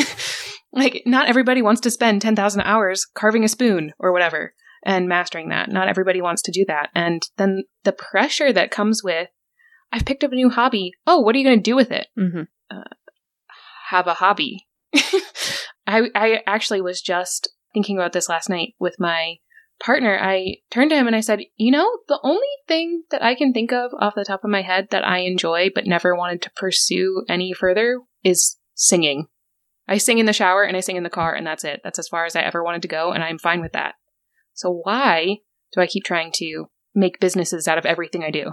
like, 0.72 1.02
not 1.06 1.28
everybody 1.28 1.62
wants 1.62 1.80
to 1.82 1.90
spend 1.90 2.22
10,000 2.22 2.60
hours 2.62 3.06
carving 3.14 3.44
a 3.44 3.48
spoon 3.48 3.92
or 3.98 4.12
whatever 4.12 4.54
and 4.84 5.08
mastering 5.08 5.48
that. 5.48 5.70
Not 5.70 5.88
everybody 5.88 6.20
wants 6.20 6.42
to 6.42 6.52
do 6.52 6.64
that. 6.68 6.90
And 6.94 7.22
then 7.36 7.64
the 7.84 7.92
pressure 7.92 8.52
that 8.52 8.70
comes 8.70 9.02
with, 9.02 9.28
I've 9.92 10.04
picked 10.04 10.24
up 10.24 10.32
a 10.32 10.36
new 10.36 10.50
hobby. 10.50 10.92
Oh, 11.06 11.20
what 11.20 11.34
are 11.34 11.38
you 11.38 11.44
going 11.44 11.58
to 11.58 11.70
do 11.70 11.76
with 11.76 11.90
it? 11.90 12.08
Mm-hmm. 12.18 12.42
Uh, 12.70 12.82
have 13.90 14.06
a 14.06 14.14
hobby. 14.14 14.66
I, 15.86 16.08
I 16.14 16.40
actually 16.46 16.80
was 16.80 17.00
just 17.00 17.50
thinking 17.72 17.96
about 17.96 18.12
this 18.12 18.28
last 18.28 18.48
night 18.48 18.74
with 18.78 18.96
my 18.98 19.36
partner, 19.82 20.18
I 20.20 20.56
turned 20.70 20.90
to 20.90 20.96
him 20.96 21.06
and 21.06 21.16
I 21.16 21.20
said, 21.20 21.40
You 21.56 21.72
know, 21.72 21.98
the 22.08 22.18
only 22.22 22.46
thing 22.66 23.04
that 23.10 23.22
I 23.22 23.34
can 23.34 23.52
think 23.52 23.72
of 23.72 23.92
off 24.00 24.14
the 24.14 24.24
top 24.24 24.44
of 24.44 24.50
my 24.50 24.62
head 24.62 24.88
that 24.90 25.06
I 25.06 25.18
enjoy 25.18 25.70
but 25.74 25.86
never 25.86 26.14
wanted 26.14 26.42
to 26.42 26.50
pursue 26.56 27.24
any 27.28 27.52
further 27.52 28.00
is 28.22 28.56
singing. 28.74 29.26
I 29.86 29.98
sing 29.98 30.18
in 30.18 30.26
the 30.26 30.32
shower 30.32 30.62
and 30.62 30.76
I 30.76 30.80
sing 30.80 30.96
in 30.96 31.02
the 31.02 31.10
car, 31.10 31.34
and 31.34 31.46
that's 31.46 31.64
it. 31.64 31.80
That's 31.84 31.98
as 31.98 32.08
far 32.08 32.24
as 32.24 32.34
I 32.34 32.40
ever 32.40 32.64
wanted 32.64 32.82
to 32.82 32.88
go, 32.88 33.12
and 33.12 33.22
I'm 33.22 33.38
fine 33.38 33.60
with 33.60 33.72
that. 33.72 33.94
So, 34.54 34.70
why 34.70 35.38
do 35.72 35.80
I 35.80 35.86
keep 35.86 36.04
trying 36.04 36.32
to 36.36 36.66
make 36.94 37.20
businesses 37.20 37.68
out 37.68 37.78
of 37.78 37.84
everything 37.84 38.24
I 38.24 38.30
do? 38.30 38.52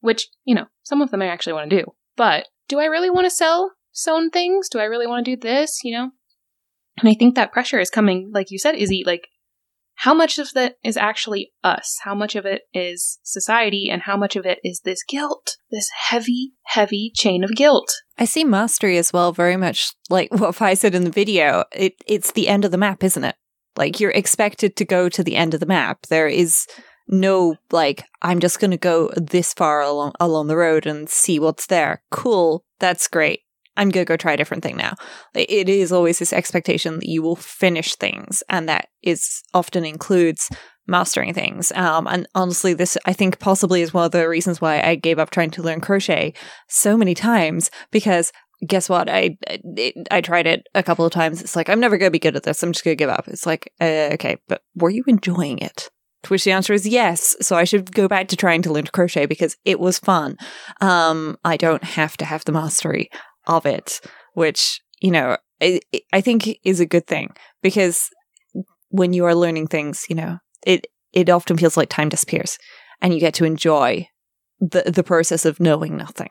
Which, 0.00 0.28
you 0.44 0.54
know, 0.54 0.66
some 0.82 1.02
of 1.02 1.10
them 1.10 1.22
I 1.22 1.26
actually 1.26 1.54
want 1.54 1.70
to 1.70 1.80
do. 1.82 1.92
But 2.16 2.46
do 2.68 2.78
I 2.78 2.84
really 2.84 3.10
want 3.10 3.26
to 3.26 3.30
sell 3.30 3.72
sewn 3.90 4.30
things? 4.30 4.68
Do 4.68 4.78
I 4.78 4.84
really 4.84 5.06
want 5.06 5.24
to 5.24 5.36
do 5.36 5.40
this? 5.40 5.80
You 5.82 5.96
know? 5.96 6.10
And 6.98 7.08
I 7.08 7.14
think 7.14 7.34
that 7.34 7.52
pressure 7.52 7.80
is 7.80 7.90
coming, 7.90 8.30
like 8.32 8.50
you 8.50 8.58
said, 8.58 8.76
Izzy, 8.76 9.02
like 9.04 9.28
how 10.02 10.14
much 10.14 10.36
of 10.40 10.52
that 10.54 10.78
is 10.82 10.96
actually 10.96 11.52
us? 11.62 12.00
How 12.02 12.12
much 12.12 12.34
of 12.34 12.44
it 12.44 12.62
is 12.74 13.20
society? 13.22 13.88
And 13.88 14.02
how 14.02 14.16
much 14.16 14.34
of 14.34 14.44
it 14.44 14.58
is 14.64 14.80
this 14.80 15.04
guilt? 15.04 15.58
This 15.70 15.88
heavy, 16.08 16.54
heavy 16.64 17.12
chain 17.14 17.44
of 17.44 17.54
guilt. 17.54 17.88
I 18.18 18.24
see 18.24 18.42
mastery 18.42 18.98
as 18.98 19.12
well, 19.12 19.30
very 19.30 19.56
much 19.56 19.92
like 20.10 20.34
what 20.34 20.60
I 20.60 20.74
said 20.74 20.96
in 20.96 21.04
the 21.04 21.10
video. 21.10 21.62
It, 21.72 21.94
it's 22.04 22.32
the 22.32 22.48
end 22.48 22.64
of 22.64 22.72
the 22.72 22.78
map, 22.78 23.04
isn't 23.04 23.22
it? 23.22 23.36
Like 23.76 24.00
you're 24.00 24.10
expected 24.10 24.74
to 24.74 24.84
go 24.84 25.08
to 25.08 25.22
the 25.22 25.36
end 25.36 25.54
of 25.54 25.60
the 25.60 25.66
map. 25.66 26.06
There 26.08 26.26
is 26.26 26.66
no 27.06 27.54
like 27.70 28.04
I'm 28.22 28.40
just 28.40 28.58
going 28.58 28.72
to 28.72 28.76
go 28.76 29.08
this 29.16 29.54
far 29.54 29.82
along 29.82 30.14
along 30.18 30.48
the 30.48 30.56
road 30.56 30.84
and 30.84 31.08
see 31.08 31.38
what's 31.38 31.66
there. 31.66 32.02
Cool, 32.10 32.64
that's 32.80 33.06
great. 33.06 33.42
I'm 33.76 33.90
going 33.90 34.04
to 34.04 34.08
go 34.08 34.16
try 34.16 34.32
a 34.32 34.36
different 34.36 34.62
thing 34.62 34.76
now. 34.76 34.94
It 35.34 35.68
is 35.68 35.92
always 35.92 36.18
this 36.18 36.32
expectation 36.32 36.96
that 36.96 37.08
you 37.08 37.22
will 37.22 37.36
finish 37.36 37.94
things, 37.94 38.42
and 38.48 38.68
that 38.68 38.88
is 39.02 39.42
often 39.54 39.84
includes 39.84 40.50
mastering 40.86 41.32
things. 41.32 41.72
Um, 41.72 42.06
and 42.06 42.28
honestly, 42.34 42.74
this 42.74 42.98
I 43.06 43.12
think 43.12 43.38
possibly 43.38 43.82
is 43.82 43.94
one 43.94 44.06
of 44.06 44.12
the 44.12 44.28
reasons 44.28 44.60
why 44.60 44.80
I 44.80 44.94
gave 44.94 45.18
up 45.18 45.30
trying 45.30 45.50
to 45.52 45.62
learn 45.62 45.80
crochet 45.80 46.34
so 46.68 46.96
many 46.96 47.14
times 47.14 47.70
because 47.90 48.32
guess 48.66 48.88
what? 48.88 49.08
I 49.08 49.36
it, 49.48 50.08
I 50.10 50.20
tried 50.20 50.46
it 50.46 50.66
a 50.74 50.82
couple 50.82 51.04
of 51.04 51.12
times. 51.12 51.40
It's 51.40 51.56
like 51.56 51.68
I'm 51.68 51.80
never 51.80 51.96
going 51.96 52.08
to 52.08 52.12
be 52.12 52.18
good 52.18 52.36
at 52.36 52.42
this. 52.42 52.62
I'm 52.62 52.72
just 52.72 52.84
going 52.84 52.96
to 52.96 53.02
give 53.02 53.10
up. 53.10 53.28
It's 53.28 53.46
like 53.46 53.72
uh, 53.80 54.10
okay, 54.14 54.36
but 54.48 54.62
were 54.74 54.90
you 54.90 55.04
enjoying 55.06 55.58
it? 55.58 55.90
To 56.24 56.30
which 56.30 56.44
the 56.44 56.52
answer 56.52 56.72
is 56.72 56.86
yes. 56.86 57.34
So 57.40 57.56
I 57.56 57.64
should 57.64 57.92
go 57.92 58.06
back 58.06 58.28
to 58.28 58.36
trying 58.36 58.62
to 58.62 58.72
learn 58.72 58.84
to 58.84 58.92
crochet 58.92 59.26
because 59.26 59.56
it 59.64 59.80
was 59.80 59.98
fun. 59.98 60.36
Um, 60.80 61.36
I 61.44 61.56
don't 61.56 61.82
have 61.82 62.16
to 62.18 62.24
have 62.24 62.44
the 62.44 62.52
mastery 62.52 63.10
of 63.46 63.66
it, 63.66 64.00
which, 64.34 64.80
you 65.00 65.10
know, 65.10 65.36
I, 65.60 65.80
I 66.12 66.20
think 66.20 66.58
is 66.64 66.80
a 66.80 66.86
good 66.86 67.06
thing 67.06 67.34
because 67.62 68.10
when 68.88 69.12
you 69.12 69.24
are 69.24 69.34
learning 69.34 69.68
things, 69.68 70.06
you 70.08 70.16
know, 70.16 70.38
it, 70.66 70.86
it 71.12 71.28
often 71.28 71.56
feels 71.56 71.76
like 71.76 71.88
time 71.88 72.08
disappears 72.08 72.58
and 73.00 73.12
you 73.12 73.20
get 73.20 73.34
to 73.34 73.44
enjoy 73.44 74.08
the, 74.60 74.84
the 74.86 75.02
process 75.02 75.44
of 75.44 75.60
knowing 75.60 75.96
nothing, 75.96 76.30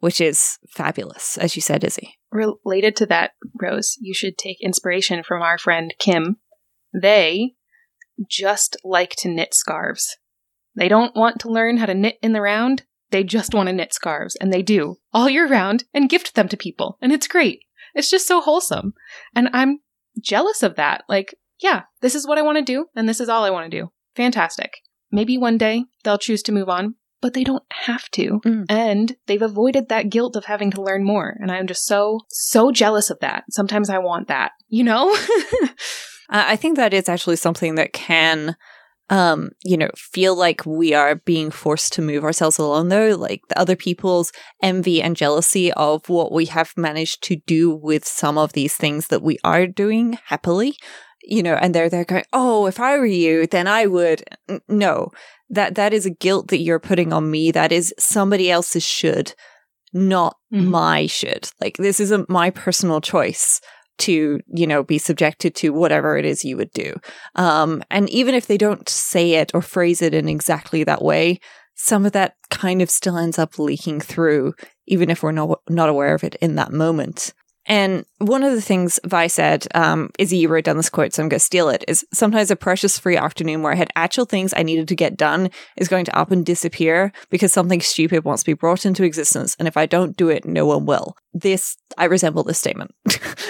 which 0.00 0.20
is 0.20 0.58
fabulous, 0.68 1.38
as 1.38 1.56
you 1.56 1.62
said, 1.62 1.84
Izzy. 1.84 2.18
Related 2.32 2.96
to 2.96 3.06
that, 3.06 3.32
Rose, 3.60 3.96
you 4.00 4.14
should 4.14 4.38
take 4.38 4.58
inspiration 4.60 5.22
from 5.22 5.42
our 5.42 5.58
friend 5.58 5.94
Kym. 6.00 6.36
They 6.92 7.54
just 8.28 8.76
like 8.84 9.14
to 9.18 9.28
knit 9.28 9.54
scarves. 9.54 10.16
They 10.76 10.88
don't 10.88 11.16
want 11.16 11.40
to 11.40 11.48
learn 11.48 11.78
how 11.78 11.86
to 11.86 11.94
knit 11.94 12.18
in 12.22 12.32
the 12.32 12.40
round. 12.40 12.84
They 13.10 13.24
just 13.24 13.54
want 13.54 13.68
to 13.68 13.72
knit 13.72 13.92
scarves, 13.92 14.36
and 14.36 14.52
they 14.52 14.62
do 14.62 14.96
all 15.12 15.28
year 15.28 15.46
round 15.46 15.84
and 15.92 16.08
gift 16.08 16.34
them 16.34 16.48
to 16.48 16.56
people, 16.56 16.96
and 17.00 17.12
it's 17.12 17.28
great. 17.28 17.60
It's 17.94 18.10
just 18.10 18.26
so 18.26 18.40
wholesome. 18.40 18.94
And 19.34 19.48
I'm 19.52 19.80
jealous 20.22 20.62
of 20.62 20.76
that. 20.76 21.04
Like, 21.08 21.34
yeah, 21.60 21.82
this 22.00 22.14
is 22.14 22.26
what 22.26 22.38
I 22.38 22.42
want 22.42 22.58
to 22.58 22.64
do, 22.64 22.86
and 22.94 23.08
this 23.08 23.20
is 23.20 23.28
all 23.28 23.44
I 23.44 23.50
want 23.50 23.70
to 23.70 23.80
do. 23.80 23.90
Fantastic. 24.14 24.72
Maybe 25.10 25.36
one 25.36 25.58
day 25.58 25.84
they'll 26.04 26.18
choose 26.18 26.42
to 26.44 26.52
move 26.52 26.68
on, 26.68 26.94
but 27.20 27.34
they 27.34 27.44
don't 27.44 27.64
have 27.70 28.08
to. 28.12 28.40
Mm. 28.44 28.66
And 28.68 29.16
they've 29.26 29.42
avoided 29.42 29.88
that 29.88 30.08
guilt 30.08 30.36
of 30.36 30.44
having 30.44 30.70
to 30.72 30.82
learn 30.82 31.04
more. 31.04 31.36
And 31.40 31.50
I'm 31.50 31.66
just 31.66 31.84
so, 31.84 32.20
so 32.28 32.70
jealous 32.70 33.10
of 33.10 33.18
that. 33.20 33.44
Sometimes 33.50 33.90
I 33.90 33.98
want 33.98 34.28
that, 34.28 34.52
you 34.68 34.84
know? 34.84 35.14
I 36.30 36.56
think 36.56 36.76
that 36.76 36.94
is 36.94 37.08
actually 37.08 37.36
something 37.36 37.74
that 37.74 37.92
can, 37.92 38.56
um, 39.10 39.50
you 39.64 39.76
know, 39.76 39.90
feel 39.96 40.36
like 40.36 40.64
we 40.64 40.94
are 40.94 41.16
being 41.16 41.50
forced 41.50 41.92
to 41.94 42.02
move 42.02 42.24
ourselves 42.24 42.58
along, 42.58 42.88
though. 42.88 43.16
Like 43.16 43.42
the 43.48 43.58
other 43.58 43.76
people's 43.76 44.32
envy 44.62 45.02
and 45.02 45.16
jealousy 45.16 45.72
of 45.74 46.08
what 46.08 46.32
we 46.32 46.46
have 46.46 46.72
managed 46.76 47.22
to 47.24 47.36
do 47.46 47.70
with 47.74 48.04
some 48.06 48.38
of 48.38 48.52
these 48.52 48.76
things 48.76 49.08
that 49.08 49.22
we 49.22 49.38
are 49.44 49.66
doing 49.66 50.18
happily, 50.26 50.76
you 51.22 51.42
know, 51.42 51.54
and 51.54 51.74
they're 51.74 51.90
there 51.90 52.04
going, 52.04 52.24
"Oh, 52.32 52.66
if 52.66 52.80
I 52.80 52.98
were 52.98 53.06
you, 53.06 53.46
then 53.46 53.66
I 53.66 53.86
would." 53.86 54.22
No, 54.68 55.10
that 55.50 55.74
that 55.74 55.92
is 55.92 56.06
a 56.06 56.10
guilt 56.10 56.48
that 56.48 56.60
you're 56.60 56.78
putting 56.80 57.12
on 57.12 57.30
me. 57.30 57.50
That 57.50 57.72
is 57.72 57.92
somebody 57.98 58.50
else's 58.50 58.84
should, 58.84 59.34
not 59.92 60.36
Mhm. 60.54 60.66
my 60.68 61.06
should. 61.06 61.50
Like 61.60 61.76
this 61.78 62.00
isn't 62.00 62.30
my 62.30 62.50
personal 62.50 63.00
choice 63.00 63.60
to 64.00 64.40
you 64.48 64.66
know 64.66 64.82
be 64.82 64.98
subjected 64.98 65.54
to 65.54 65.70
whatever 65.72 66.16
it 66.16 66.24
is 66.24 66.44
you 66.44 66.56
would 66.56 66.72
do. 66.72 66.94
Um 67.36 67.82
and 67.90 68.08
even 68.10 68.34
if 68.34 68.46
they 68.46 68.58
don't 68.58 68.88
say 68.88 69.32
it 69.34 69.50
or 69.54 69.62
phrase 69.62 70.02
it 70.02 70.14
in 70.14 70.28
exactly 70.28 70.84
that 70.84 71.02
way 71.02 71.40
some 71.82 72.04
of 72.04 72.12
that 72.12 72.34
kind 72.50 72.82
of 72.82 72.90
still 72.90 73.16
ends 73.16 73.38
up 73.38 73.58
leaking 73.58 74.00
through 74.00 74.52
even 74.86 75.08
if 75.08 75.22
we're 75.22 75.32
not 75.32 75.60
not 75.68 75.88
aware 75.88 76.14
of 76.14 76.22
it 76.22 76.34
in 76.36 76.56
that 76.56 76.72
moment 76.72 77.32
and 77.66 78.04
one 78.18 78.42
of 78.42 78.52
the 78.52 78.60
things 78.60 78.98
Vi 79.04 79.26
said, 79.26 79.66
um, 79.74 80.10
Izzy, 80.18 80.38
you 80.38 80.48
wrote 80.48 80.64
down 80.64 80.76
this 80.76 80.90
quote, 80.90 81.12
so 81.12 81.22
I'm 81.22 81.28
going 81.28 81.38
to 81.38 81.44
steal 81.44 81.68
it, 81.68 81.84
is 81.86 82.04
sometimes 82.12 82.50
a 82.50 82.56
precious 82.56 82.98
free 82.98 83.16
afternoon 83.16 83.62
where 83.62 83.72
I 83.72 83.76
had 83.76 83.90
actual 83.96 84.24
things 84.24 84.54
I 84.56 84.62
needed 84.62 84.88
to 84.88 84.96
get 84.96 85.16
done 85.16 85.50
is 85.76 85.88
going 85.88 86.04
to 86.06 86.18
up 86.18 86.30
and 86.30 86.44
disappear 86.44 87.12
because 87.28 87.52
something 87.52 87.80
stupid 87.80 88.24
wants 88.24 88.42
to 88.42 88.50
be 88.50 88.54
brought 88.54 88.86
into 88.86 89.04
existence. 89.04 89.56
And 89.58 89.68
if 89.68 89.76
I 89.76 89.86
don't 89.86 90.16
do 90.16 90.30
it, 90.30 90.44
no 90.44 90.66
one 90.66 90.86
will. 90.86 91.16
This, 91.32 91.76
I 91.96 92.06
resemble 92.06 92.42
this 92.42 92.58
statement. 92.58 92.94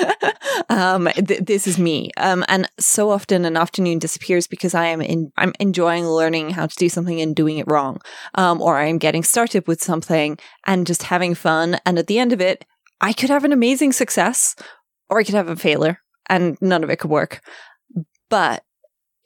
um, 0.68 1.08
th- 1.14 1.40
this 1.40 1.66
is 1.66 1.78
me. 1.78 2.10
Um, 2.16 2.44
and 2.48 2.68
so 2.78 3.10
often 3.10 3.44
an 3.44 3.56
afternoon 3.56 3.98
disappears 4.00 4.46
because 4.46 4.74
I 4.74 4.86
am 4.86 5.00
in, 5.00 5.32
I'm 5.38 5.52
enjoying 5.60 6.06
learning 6.06 6.50
how 6.50 6.66
to 6.66 6.76
do 6.76 6.88
something 6.88 7.20
and 7.20 7.34
doing 7.34 7.58
it 7.58 7.70
wrong. 7.70 8.00
Um, 8.34 8.60
or 8.60 8.78
I'm 8.78 8.98
getting 8.98 9.22
started 9.22 9.66
with 9.66 9.82
something 9.82 10.36
and 10.66 10.86
just 10.86 11.04
having 11.04 11.34
fun. 11.34 11.78
And 11.86 11.98
at 11.98 12.06
the 12.06 12.18
end 12.18 12.32
of 12.32 12.40
it, 12.40 12.66
I 13.00 13.12
could 13.12 13.30
have 13.30 13.44
an 13.44 13.52
amazing 13.52 13.92
success 13.92 14.54
or 15.08 15.18
I 15.18 15.24
could 15.24 15.34
have 15.34 15.48
a 15.48 15.56
failure 15.56 16.00
and 16.28 16.56
none 16.60 16.84
of 16.84 16.90
it 16.90 16.96
could 16.96 17.10
work. 17.10 17.40
But 18.28 18.62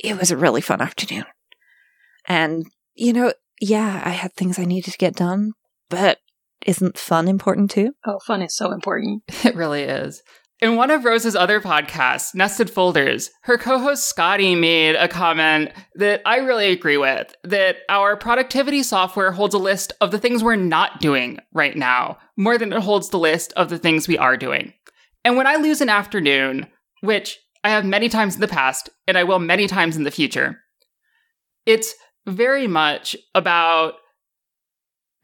it 0.02 0.18
was 0.18 0.30
a 0.30 0.36
really 0.36 0.60
fun 0.60 0.80
afternoon. 0.80 1.24
And, 2.26 2.66
you 2.94 3.12
know, 3.12 3.32
yeah, 3.60 4.02
I 4.04 4.10
had 4.10 4.34
things 4.34 4.58
I 4.58 4.64
needed 4.64 4.92
to 4.92 4.98
get 4.98 5.14
done, 5.14 5.52
but 5.90 6.18
isn't 6.64 6.98
fun 6.98 7.28
important 7.28 7.70
too? 7.70 7.92
oh, 8.06 8.18
fun 8.20 8.42
is 8.42 8.56
so 8.56 8.72
important. 8.72 9.22
It 9.44 9.54
really 9.54 9.82
is. 9.82 10.22
In 10.64 10.76
one 10.76 10.90
of 10.90 11.04
Rose's 11.04 11.36
other 11.36 11.60
podcasts, 11.60 12.34
Nested 12.34 12.70
Folders, 12.70 13.30
her 13.42 13.58
co 13.58 13.78
host 13.78 14.06
Scotty 14.06 14.54
made 14.54 14.96
a 14.96 15.08
comment 15.08 15.72
that 15.96 16.22
I 16.24 16.38
really 16.38 16.72
agree 16.72 16.96
with 16.96 17.36
that 17.44 17.80
our 17.90 18.16
productivity 18.16 18.82
software 18.82 19.30
holds 19.30 19.54
a 19.54 19.58
list 19.58 19.92
of 20.00 20.10
the 20.10 20.18
things 20.18 20.42
we're 20.42 20.56
not 20.56 21.00
doing 21.00 21.38
right 21.52 21.76
now 21.76 22.16
more 22.38 22.56
than 22.56 22.72
it 22.72 22.80
holds 22.80 23.10
the 23.10 23.18
list 23.18 23.52
of 23.58 23.68
the 23.68 23.76
things 23.76 24.08
we 24.08 24.16
are 24.16 24.38
doing. 24.38 24.72
And 25.22 25.36
when 25.36 25.46
I 25.46 25.56
lose 25.56 25.82
an 25.82 25.90
afternoon, 25.90 26.66
which 27.02 27.38
I 27.62 27.68
have 27.68 27.84
many 27.84 28.08
times 28.08 28.34
in 28.34 28.40
the 28.40 28.48
past 28.48 28.88
and 29.06 29.18
I 29.18 29.24
will 29.24 29.40
many 29.40 29.66
times 29.66 29.98
in 29.98 30.04
the 30.04 30.10
future, 30.10 30.60
it's 31.66 31.94
very 32.26 32.66
much 32.66 33.14
about 33.34 33.96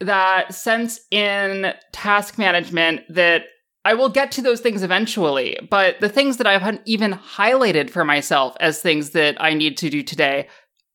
that 0.01 0.53
sense 0.53 0.99
in 1.09 1.73
task 1.91 2.37
management 2.37 3.01
that 3.09 3.45
I 3.83 3.95
will 3.95 4.09
get 4.09 4.31
to 4.33 4.41
those 4.41 4.61
things 4.61 4.83
eventually, 4.83 5.57
but 5.69 5.99
the 5.99 6.09
things 6.09 6.37
that 6.37 6.47
I've 6.47 6.79
even 6.85 7.13
highlighted 7.13 7.89
for 7.89 8.05
myself 8.05 8.55
as 8.59 8.81
things 8.81 9.11
that 9.11 9.37
I 9.39 9.53
need 9.53 9.77
to 9.77 9.89
do 9.89 10.03
today 10.03 10.47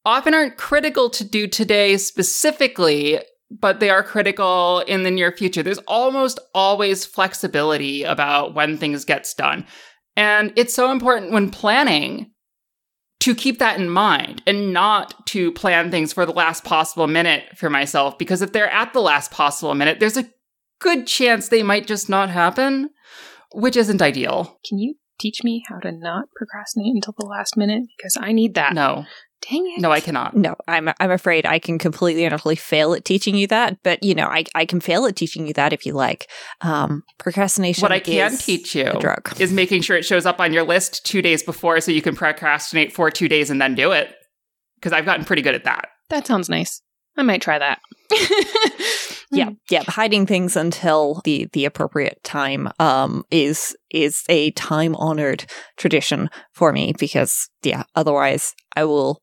often 0.04 0.34
aren't 0.34 0.56
critical 0.56 1.10
to 1.10 1.24
do 1.24 1.48
today 1.48 1.96
specifically, 1.96 3.20
but 3.50 3.80
they 3.80 3.90
are 3.90 4.04
critical 4.04 4.84
in 4.86 5.02
the 5.02 5.10
near 5.10 5.32
future. 5.32 5.64
There's 5.64 5.78
almost 5.88 6.38
always 6.54 7.04
flexibility 7.04 8.04
about 8.04 8.54
when 8.54 8.78
things 8.78 9.04
gets 9.04 9.34
done. 9.34 9.66
And 10.16 10.52
it's 10.54 10.74
so 10.74 10.92
important 10.92 11.32
when 11.32 11.50
planning 11.50 12.30
to 13.20 13.34
keep 13.34 13.58
that 13.58 13.80
in 13.80 13.90
mind 13.90 14.42
and 14.46 14.72
not 14.72 15.26
to 15.26 15.50
plan 15.52 15.90
things 15.90 16.12
for 16.12 16.24
the 16.24 16.32
last 16.32 16.62
possible 16.62 17.08
minute 17.08 17.44
for 17.56 17.68
myself 17.68 18.16
because 18.18 18.42
if 18.42 18.52
they're 18.52 18.72
at 18.72 18.92
the 18.92 19.00
last 19.00 19.32
possible 19.32 19.74
minute, 19.74 19.98
there's 19.98 20.16
a 20.16 20.30
good 20.80 21.06
chance 21.06 21.48
they 21.48 21.62
might 21.62 21.86
just 21.86 22.08
not 22.08 22.30
happen, 22.30 22.90
which 23.54 23.76
isn't 23.76 24.02
ideal. 24.02 24.58
Can 24.68 24.78
you 24.78 24.94
teach 25.18 25.42
me 25.42 25.64
how 25.68 25.78
to 25.78 25.92
not 25.92 26.24
procrastinate 26.34 26.94
until 26.94 27.14
the 27.18 27.26
last 27.26 27.56
minute? 27.56 27.84
Because 27.96 28.16
I 28.20 28.32
need 28.32 28.54
that. 28.54 28.74
No, 28.74 29.04
Dang 29.42 29.66
it. 29.76 29.80
no, 29.80 29.92
I 29.92 30.00
cannot. 30.00 30.34
No, 30.36 30.56
I'm 30.66 30.88
I'm 30.98 31.10
afraid 31.10 31.44
I 31.46 31.58
can 31.58 31.78
completely 31.78 32.24
and 32.24 32.32
utterly 32.34 32.56
fail 32.56 32.94
at 32.94 33.04
teaching 33.04 33.34
you 33.36 33.46
that. 33.48 33.78
But 33.82 34.02
you 34.02 34.14
know, 34.14 34.26
I 34.26 34.44
I 34.54 34.64
can 34.64 34.80
fail 34.80 35.04
at 35.06 35.14
teaching 35.14 35.46
you 35.46 35.52
that 35.54 35.72
if 35.72 35.84
you 35.86 35.92
like. 35.92 36.28
Um, 36.62 37.02
procrastination. 37.18 37.82
What 37.82 37.92
I 37.92 38.00
can 38.00 38.32
is 38.32 38.44
teach 38.44 38.74
you 38.74 38.90
drug. 38.98 39.38
is 39.40 39.52
making 39.52 39.82
sure 39.82 39.96
it 39.96 40.04
shows 40.04 40.26
up 40.26 40.40
on 40.40 40.52
your 40.52 40.64
list 40.64 41.04
two 41.04 41.22
days 41.22 41.42
before 41.42 41.80
so 41.80 41.92
you 41.92 42.02
can 42.02 42.16
procrastinate 42.16 42.92
for 42.92 43.10
two 43.10 43.28
days 43.28 43.50
and 43.50 43.60
then 43.60 43.74
do 43.74 43.92
it. 43.92 44.14
Because 44.76 44.92
I've 44.92 45.04
gotten 45.04 45.24
pretty 45.24 45.42
good 45.42 45.54
at 45.54 45.64
that. 45.64 45.88
That 46.08 46.26
sounds 46.26 46.48
nice. 46.48 46.80
I 47.16 47.22
might 47.22 47.42
try 47.42 47.58
that. 47.58 47.80
yeah. 49.36 49.50
Yeah. 49.70 49.82
Hiding 49.86 50.26
things 50.26 50.56
until 50.56 51.20
the 51.24 51.48
the 51.52 51.64
appropriate 51.64 52.22
time 52.22 52.68
um 52.78 53.24
is 53.30 53.76
is 53.90 54.22
a 54.28 54.50
time 54.52 54.94
honored 54.96 55.44
tradition 55.76 56.28
for 56.52 56.72
me 56.72 56.94
because 56.98 57.48
yeah 57.62 57.84
otherwise 57.94 58.54
i 58.74 58.84
will 58.84 59.22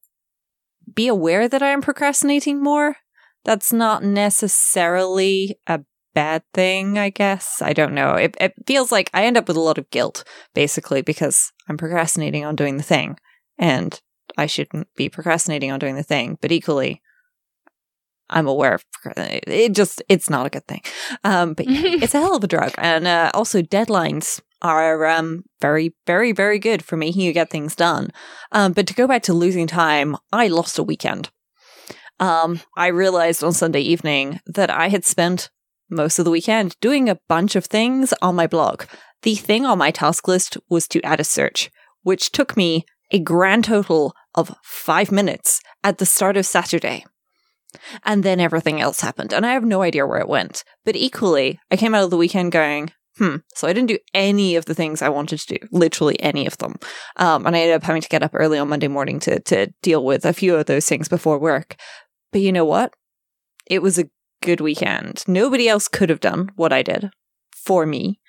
be 0.93 1.07
aware 1.07 1.47
that 1.47 1.63
i 1.63 1.69
am 1.69 1.81
procrastinating 1.81 2.61
more. 2.61 2.97
That's 3.45 3.73
not 3.73 4.03
necessarily 4.03 5.57
a 5.67 5.81
bad 6.13 6.43
thing 6.53 6.97
i 6.97 7.09
guess. 7.09 7.61
I 7.61 7.73
don't 7.73 7.93
know. 7.93 8.13
It, 8.15 8.37
it 8.39 8.53
feels 8.67 8.91
like 8.91 9.09
i 9.13 9.25
end 9.25 9.37
up 9.37 9.47
with 9.47 9.57
a 9.57 9.61
lot 9.61 9.77
of 9.77 9.89
guilt 9.89 10.23
basically 10.53 11.01
because 11.01 11.51
i'm 11.67 11.77
procrastinating 11.77 12.45
on 12.45 12.55
doing 12.55 12.77
the 12.77 12.83
thing 12.83 13.17
and 13.57 13.99
i 14.37 14.45
shouldn't 14.45 14.87
be 14.95 15.09
procrastinating 15.09 15.71
on 15.71 15.79
doing 15.79 15.95
the 15.95 16.03
thing. 16.03 16.37
But 16.41 16.51
equally 16.51 17.01
I'm 18.29 18.47
aware 18.47 18.75
of 18.75 18.83
it. 19.17 19.73
Just 19.73 20.01
it's 20.09 20.29
not 20.29 20.45
a 20.45 20.49
good 20.49 20.65
thing, 20.67 20.81
um, 21.23 21.53
but 21.53 21.65
it's 21.69 22.15
a 22.15 22.19
hell 22.19 22.35
of 22.35 22.43
a 22.43 22.47
drug. 22.47 22.73
And 22.77 23.07
uh, 23.07 23.31
also, 23.33 23.61
deadlines 23.61 24.41
are 24.61 25.05
um, 25.05 25.43
very, 25.61 25.93
very, 26.07 26.31
very 26.31 26.57
good 26.57 26.83
for 26.83 26.95
making 26.95 27.21
you 27.21 27.33
get 27.33 27.49
things 27.49 27.75
done. 27.75 28.09
Um, 28.51 28.71
but 28.71 28.87
to 28.87 28.93
go 28.93 29.07
back 29.07 29.23
to 29.23 29.33
losing 29.33 29.67
time, 29.67 30.15
I 30.31 30.47
lost 30.47 30.79
a 30.79 30.83
weekend. 30.83 31.29
Um, 32.19 32.61
I 32.77 32.87
realized 32.87 33.43
on 33.43 33.53
Sunday 33.53 33.81
evening 33.81 34.39
that 34.45 34.69
I 34.69 34.87
had 34.87 35.03
spent 35.03 35.49
most 35.89 36.17
of 36.17 36.25
the 36.25 36.31
weekend 36.31 36.77
doing 36.79 37.09
a 37.09 37.19
bunch 37.27 37.55
of 37.55 37.65
things 37.65 38.13
on 38.21 38.35
my 38.35 38.47
blog. 38.47 38.83
The 39.23 39.35
thing 39.35 39.65
on 39.65 39.77
my 39.77 39.91
task 39.91 40.27
list 40.27 40.57
was 40.69 40.87
to 40.89 41.01
add 41.01 41.19
a 41.19 41.25
search, 41.25 41.69
which 42.03 42.31
took 42.31 42.55
me 42.55 42.85
a 43.11 43.19
grand 43.19 43.65
total 43.65 44.15
of 44.33 44.55
five 44.63 45.11
minutes 45.11 45.61
at 45.83 45.97
the 45.97 46.05
start 46.05 46.37
of 46.37 46.45
Saturday. 46.45 47.05
And 48.03 48.23
then 48.23 48.39
everything 48.39 48.81
else 48.81 49.01
happened. 49.01 49.33
And 49.33 49.45
I 49.45 49.53
have 49.53 49.63
no 49.63 49.81
idea 49.81 50.05
where 50.05 50.19
it 50.19 50.27
went. 50.27 50.63
But 50.85 50.95
equally, 50.95 51.59
I 51.71 51.77
came 51.77 51.95
out 51.95 52.03
of 52.03 52.09
the 52.09 52.17
weekend 52.17 52.51
going, 52.51 52.91
hmm. 53.17 53.37
So 53.55 53.67
I 53.67 53.73
didn't 53.73 53.89
do 53.89 53.99
any 54.13 54.55
of 54.55 54.65
the 54.65 54.73
things 54.73 55.01
I 55.01 55.09
wanted 55.09 55.39
to 55.39 55.57
do, 55.57 55.67
literally 55.71 56.19
any 56.21 56.47
of 56.47 56.57
them. 56.57 56.75
Um, 57.17 57.45
and 57.45 57.55
I 57.55 57.59
ended 57.59 57.75
up 57.75 57.83
having 57.83 58.01
to 58.01 58.09
get 58.09 58.23
up 58.23 58.31
early 58.33 58.57
on 58.57 58.69
Monday 58.69 58.87
morning 58.87 59.19
to, 59.21 59.39
to 59.39 59.67
deal 59.81 60.03
with 60.03 60.25
a 60.25 60.33
few 60.33 60.55
of 60.55 60.65
those 60.65 60.87
things 60.87 61.07
before 61.07 61.39
work. 61.39 61.75
But 62.31 62.41
you 62.41 62.51
know 62.51 62.65
what? 62.65 62.93
It 63.67 63.81
was 63.81 63.99
a 63.99 64.09
good 64.41 64.61
weekend. 64.61 65.23
Nobody 65.27 65.69
else 65.69 65.87
could 65.87 66.09
have 66.09 66.19
done 66.19 66.51
what 66.55 66.73
I 66.73 66.81
did 66.81 67.11
for 67.55 67.85
me. 67.85 68.19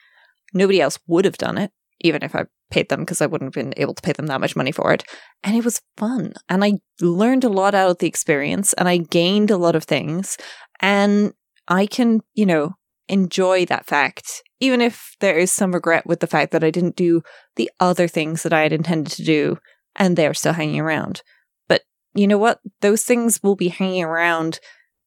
Nobody 0.53 0.81
else 0.81 0.99
would 1.07 1.25
have 1.25 1.39
done 1.39 1.59
it, 1.59 1.73
even 2.01 2.23
if 2.23 2.35
I 2.37 2.45
paid 2.75 2.89
them 2.89 3.01
because 3.01 3.23
I 3.23 3.27
wouldn't 3.27 3.55
have 3.55 3.65
been 3.65 3.73
able 3.77 3.95
to 3.95 4.03
pay 4.03 4.13
them 4.13 4.27
that 4.27 4.41
much 4.41 4.57
money 4.57 4.73
for 4.73 4.93
it. 4.93 5.05
And 5.45 5.57
it 5.57 5.65
was 5.65 5.81
fun. 5.97 6.35
And 6.49 6.65
I 6.65 6.75
learned 7.01 7.45
a 7.45 7.49
lot 7.49 7.75
out 7.75 7.91
of 7.91 7.99
the 7.99 8.09
experience 8.09 8.73
and 8.73 8.89
I 8.89 8.97
gained 8.97 9.53
a 9.53 9.57
lot 9.57 9.77
of 9.77 9.85
things. 9.85 10.37
And 10.81 11.33
I 11.69 11.87
can, 11.87 12.21
you 12.35 12.45
know, 12.45 12.75
enjoy 13.09 13.65
that 13.67 13.87
fact, 13.87 14.43
even 14.59 14.81
if 14.81 15.15
there 15.21 15.39
is 15.39 15.53
some 15.53 15.73
regret 15.73 16.05
with 16.05 16.19
the 16.19 16.27
fact 16.27 16.51
that 16.51 16.65
I 16.65 16.71
didn't 16.71 16.97
do 16.97 17.23
the 17.55 17.71
other 17.79 18.09
things 18.09 18.43
that 18.43 18.53
I 18.53 18.63
had 18.63 18.73
intended 18.73 19.13
to 19.13 19.25
do 19.25 19.59
and 19.95 20.17
they're 20.17 20.35
still 20.35 20.55
hanging 20.55 20.81
around. 20.81 21.23
But 21.69 21.83
you 22.13 22.27
know 22.27 22.39
what? 22.39 22.59
Those 22.81 23.05
things 23.05 23.41
will 23.41 23.55
be 23.55 23.69
hanging 23.69 24.03
around 24.03 24.59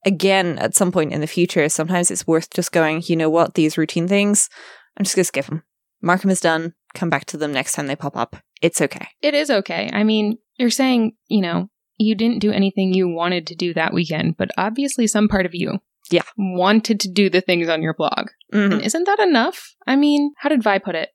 again 0.06 0.58
at 0.60 0.74
some 0.74 0.94
point 0.94 1.12
in 1.12 1.20
the 1.20 1.28
future, 1.28 1.68
sometimes 1.68 2.12
it's 2.12 2.26
worth 2.26 2.50
just 2.52 2.72
going, 2.72 3.04
you 3.06 3.18
know 3.18 3.30
what, 3.30 3.56
these 3.56 3.78
routine 3.78 4.08
things, 4.08 4.50
I'm 4.96 5.04
just 5.04 5.18
going 5.18 5.24
to 5.24 5.28
skip 5.28 5.46
them. 5.48 5.64
Mark 6.02 6.22
them 6.22 6.32
as 6.32 6.40
done, 6.42 6.74
come 6.94 7.10
back 7.10 7.26
to 7.26 7.38
them 7.38 7.52
next 7.52 7.74
time 7.74 7.88
they 7.88 7.96
pop 7.96 8.16
up. 8.16 8.36
It's 8.62 8.82
okay. 8.82 9.08
It 9.22 9.34
is 9.34 9.50
okay. 9.50 9.90
I 9.94 10.04
mean, 10.04 10.38
you're 10.58 10.70
saying, 10.70 11.14
you 11.28 11.42
know, 11.42 11.70
you 11.98 12.16
didn't 12.16 12.40
do 12.40 12.52
anything 12.52 12.94
you 12.94 13.08
wanted 13.08 13.48
to 13.48 13.56
do 13.56 13.74
that 13.74 13.94
weekend, 13.94 14.38
but 14.38 14.50
obviously 14.58 15.08
some 15.08 15.28
part 15.28 15.46
of 15.46 15.54
you 15.56 15.80
Yeah. 16.12 16.22
wanted 16.38 17.00
to 17.02 17.10
do 17.12 17.30
the 17.30 17.42
things 17.42 17.70
on 17.70 17.82
your 17.82 17.94
blog. 17.94 18.28
Mhm. 18.54 18.74
And 18.74 18.82
isn't 18.84 19.06
that 19.06 19.20
enough? 19.20 19.74
I 19.88 19.96
mean, 19.96 20.32
how 20.38 20.50
did 20.50 20.64
Vi 20.64 20.78
put 20.80 20.96
it? 20.96 21.10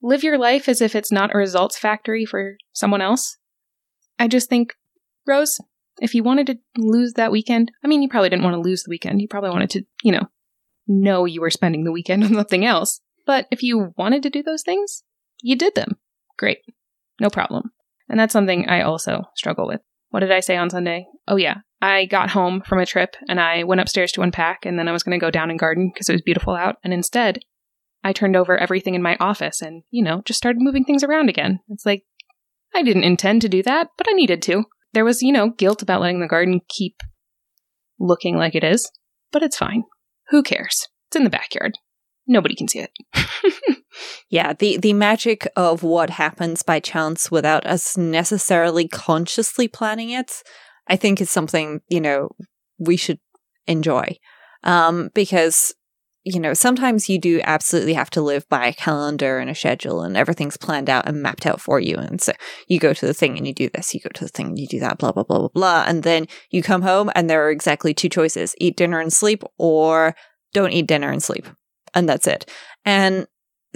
Live 0.00 0.22
your 0.22 0.38
life 0.38 0.68
as 0.68 0.80
if 0.80 0.94
it's 0.94 1.10
not 1.10 1.34
a 1.34 1.38
results 1.38 1.76
factory 1.78 2.24
for 2.24 2.56
someone 2.72 3.00
else. 3.02 3.36
I 4.18 4.28
just 4.28 4.48
think, 4.48 4.74
Rose, 5.26 5.60
if 6.00 6.14
you 6.14 6.22
wanted 6.22 6.46
to 6.46 6.58
lose 6.76 7.14
that 7.14 7.32
weekend, 7.32 7.72
I 7.84 7.88
mean, 7.88 8.02
you 8.02 8.08
probably 8.08 8.28
didn't 8.30 8.44
want 8.44 8.54
to 8.54 8.60
lose 8.60 8.84
the 8.84 8.90
weekend. 8.90 9.20
You 9.20 9.26
probably 9.28 9.50
wanted 9.50 9.70
to, 9.70 9.82
you 10.04 10.12
know, 10.12 10.28
know 10.86 11.24
you 11.24 11.40
were 11.40 11.50
spending 11.50 11.82
the 11.84 11.92
weekend 11.92 12.22
on 12.24 12.32
something 12.34 12.64
else. 12.64 13.00
But 13.28 13.46
if 13.50 13.62
you 13.62 13.92
wanted 13.98 14.22
to 14.22 14.30
do 14.30 14.42
those 14.42 14.62
things, 14.62 15.02
you 15.42 15.54
did 15.54 15.74
them. 15.74 15.98
Great. 16.38 16.60
No 17.20 17.28
problem. 17.28 17.72
And 18.08 18.18
that's 18.18 18.32
something 18.32 18.66
I 18.66 18.80
also 18.80 19.24
struggle 19.36 19.66
with. 19.66 19.82
What 20.08 20.20
did 20.20 20.32
I 20.32 20.40
say 20.40 20.56
on 20.56 20.70
Sunday? 20.70 21.06
Oh, 21.28 21.36
yeah. 21.36 21.56
I 21.82 22.06
got 22.06 22.30
home 22.30 22.62
from 22.62 22.78
a 22.78 22.86
trip 22.86 23.16
and 23.28 23.38
I 23.38 23.64
went 23.64 23.82
upstairs 23.82 24.12
to 24.12 24.22
unpack, 24.22 24.64
and 24.64 24.78
then 24.78 24.88
I 24.88 24.92
was 24.92 25.02
going 25.02 25.18
to 25.18 25.22
go 25.22 25.30
down 25.30 25.50
and 25.50 25.58
garden 25.58 25.90
because 25.92 26.08
it 26.08 26.14
was 26.14 26.22
beautiful 26.22 26.54
out. 26.54 26.76
And 26.82 26.94
instead, 26.94 27.40
I 28.02 28.14
turned 28.14 28.34
over 28.34 28.56
everything 28.56 28.94
in 28.94 29.02
my 29.02 29.18
office 29.20 29.60
and, 29.60 29.82
you 29.90 30.02
know, 30.02 30.22
just 30.24 30.38
started 30.38 30.62
moving 30.62 30.84
things 30.84 31.04
around 31.04 31.28
again. 31.28 31.60
It's 31.68 31.84
like, 31.84 32.04
I 32.74 32.82
didn't 32.82 33.04
intend 33.04 33.42
to 33.42 33.48
do 33.50 33.62
that, 33.64 33.88
but 33.98 34.06
I 34.08 34.14
needed 34.14 34.40
to. 34.44 34.64
There 34.94 35.04
was, 35.04 35.22
you 35.22 35.32
know, 35.32 35.50
guilt 35.50 35.82
about 35.82 36.00
letting 36.00 36.20
the 36.20 36.26
garden 36.26 36.62
keep 36.66 36.96
looking 38.00 38.38
like 38.38 38.54
it 38.54 38.64
is, 38.64 38.90
but 39.32 39.42
it's 39.42 39.58
fine. 39.58 39.84
Who 40.30 40.42
cares? 40.42 40.88
It's 41.08 41.16
in 41.16 41.24
the 41.24 41.30
backyard. 41.30 41.76
Nobody 42.28 42.54
can 42.54 42.68
see 42.68 42.80
it. 42.80 42.92
Yeah, 44.30 44.52
the 44.52 44.76
the 44.76 44.92
magic 44.92 45.48
of 45.56 45.82
what 45.82 46.10
happens 46.10 46.62
by 46.62 46.80
chance 46.80 47.30
without 47.30 47.66
us 47.66 47.96
necessarily 47.96 48.86
consciously 48.86 49.68
planning 49.68 50.10
it, 50.10 50.42
I 50.86 50.96
think 50.96 51.20
is 51.20 51.30
something, 51.30 51.80
you 51.88 52.00
know, 52.00 52.30
we 52.78 52.96
should 52.96 53.20
enjoy. 53.66 54.16
Um 54.64 55.10
because 55.14 55.74
you 56.24 56.40
know, 56.40 56.52
sometimes 56.52 57.08
you 57.08 57.18
do 57.18 57.40
absolutely 57.44 57.94
have 57.94 58.10
to 58.10 58.20
live 58.20 58.46
by 58.50 58.66
a 58.66 58.74
calendar 58.74 59.38
and 59.38 59.48
a 59.48 59.54
schedule 59.54 60.02
and 60.02 60.14
everything's 60.14 60.58
planned 60.58 60.90
out 60.90 61.08
and 61.08 61.22
mapped 61.22 61.46
out 61.46 61.58
for 61.58 61.80
you. 61.80 61.96
And 61.96 62.20
so 62.20 62.32
you 62.66 62.78
go 62.78 62.92
to 62.92 63.06
the 63.06 63.14
thing 63.14 63.38
and 63.38 63.46
you 63.46 63.54
do 63.54 63.70
this, 63.72 63.94
you 63.94 64.00
go 64.00 64.10
to 64.12 64.24
the 64.24 64.28
thing 64.28 64.48
and 64.48 64.58
you 64.58 64.66
do 64.66 64.80
that, 64.80 64.98
blah, 64.98 65.12
blah, 65.12 65.22
blah, 65.22 65.38
blah, 65.38 65.48
blah. 65.48 65.84
And 65.86 66.02
then 66.02 66.26
you 66.50 66.62
come 66.62 66.82
home 66.82 67.10
and 67.14 67.30
there 67.30 67.46
are 67.46 67.50
exactly 67.50 67.94
two 67.94 68.10
choices 68.10 68.54
eat 68.58 68.76
dinner 68.76 69.00
and 69.00 69.10
sleep 69.10 69.42
or 69.56 70.14
don't 70.52 70.72
eat 70.72 70.86
dinner 70.86 71.10
and 71.10 71.22
sleep. 71.22 71.46
And 71.98 72.08
that's 72.08 72.28
it. 72.28 72.48
And 72.84 73.26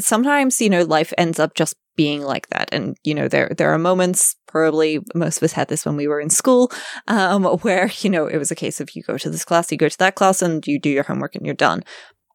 sometimes 0.00 0.60
you 0.60 0.70
know 0.70 0.82
life 0.82 1.12
ends 1.18 1.38
up 1.38 1.54
just 1.54 1.74
being 1.96 2.22
like 2.22 2.48
that 2.48 2.68
and 2.72 2.96
you 3.04 3.14
know 3.14 3.28
there 3.28 3.52
there 3.58 3.72
are 3.72 3.78
moments 3.78 4.34
probably 4.46 4.98
most 5.14 5.36
of 5.36 5.42
us 5.42 5.52
had 5.52 5.68
this 5.68 5.84
when 5.84 5.96
we 5.96 6.08
were 6.08 6.20
in 6.20 6.30
school 6.30 6.72
um 7.08 7.44
where 7.62 7.90
you 7.98 8.08
know 8.08 8.26
it 8.26 8.38
was 8.38 8.50
a 8.50 8.56
case 8.56 8.80
of 8.80 8.94
you 8.94 9.02
go 9.02 9.18
to 9.18 9.28
this 9.28 9.44
class 9.44 9.70
you 9.70 9.76
go 9.76 9.88
to 9.88 9.98
that 9.98 10.14
class 10.14 10.40
and 10.40 10.66
you 10.66 10.78
do 10.78 10.88
your 10.88 11.02
homework 11.02 11.34
and 11.34 11.44
you're 11.44 11.54
done 11.54 11.82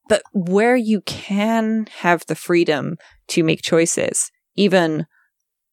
but 0.07 0.21
where 0.33 0.75
you 0.75 1.01
can 1.01 1.87
have 1.99 2.25
the 2.27 2.35
freedom 2.35 2.97
to 3.27 3.43
make 3.43 3.61
choices 3.63 4.31
even 4.55 5.07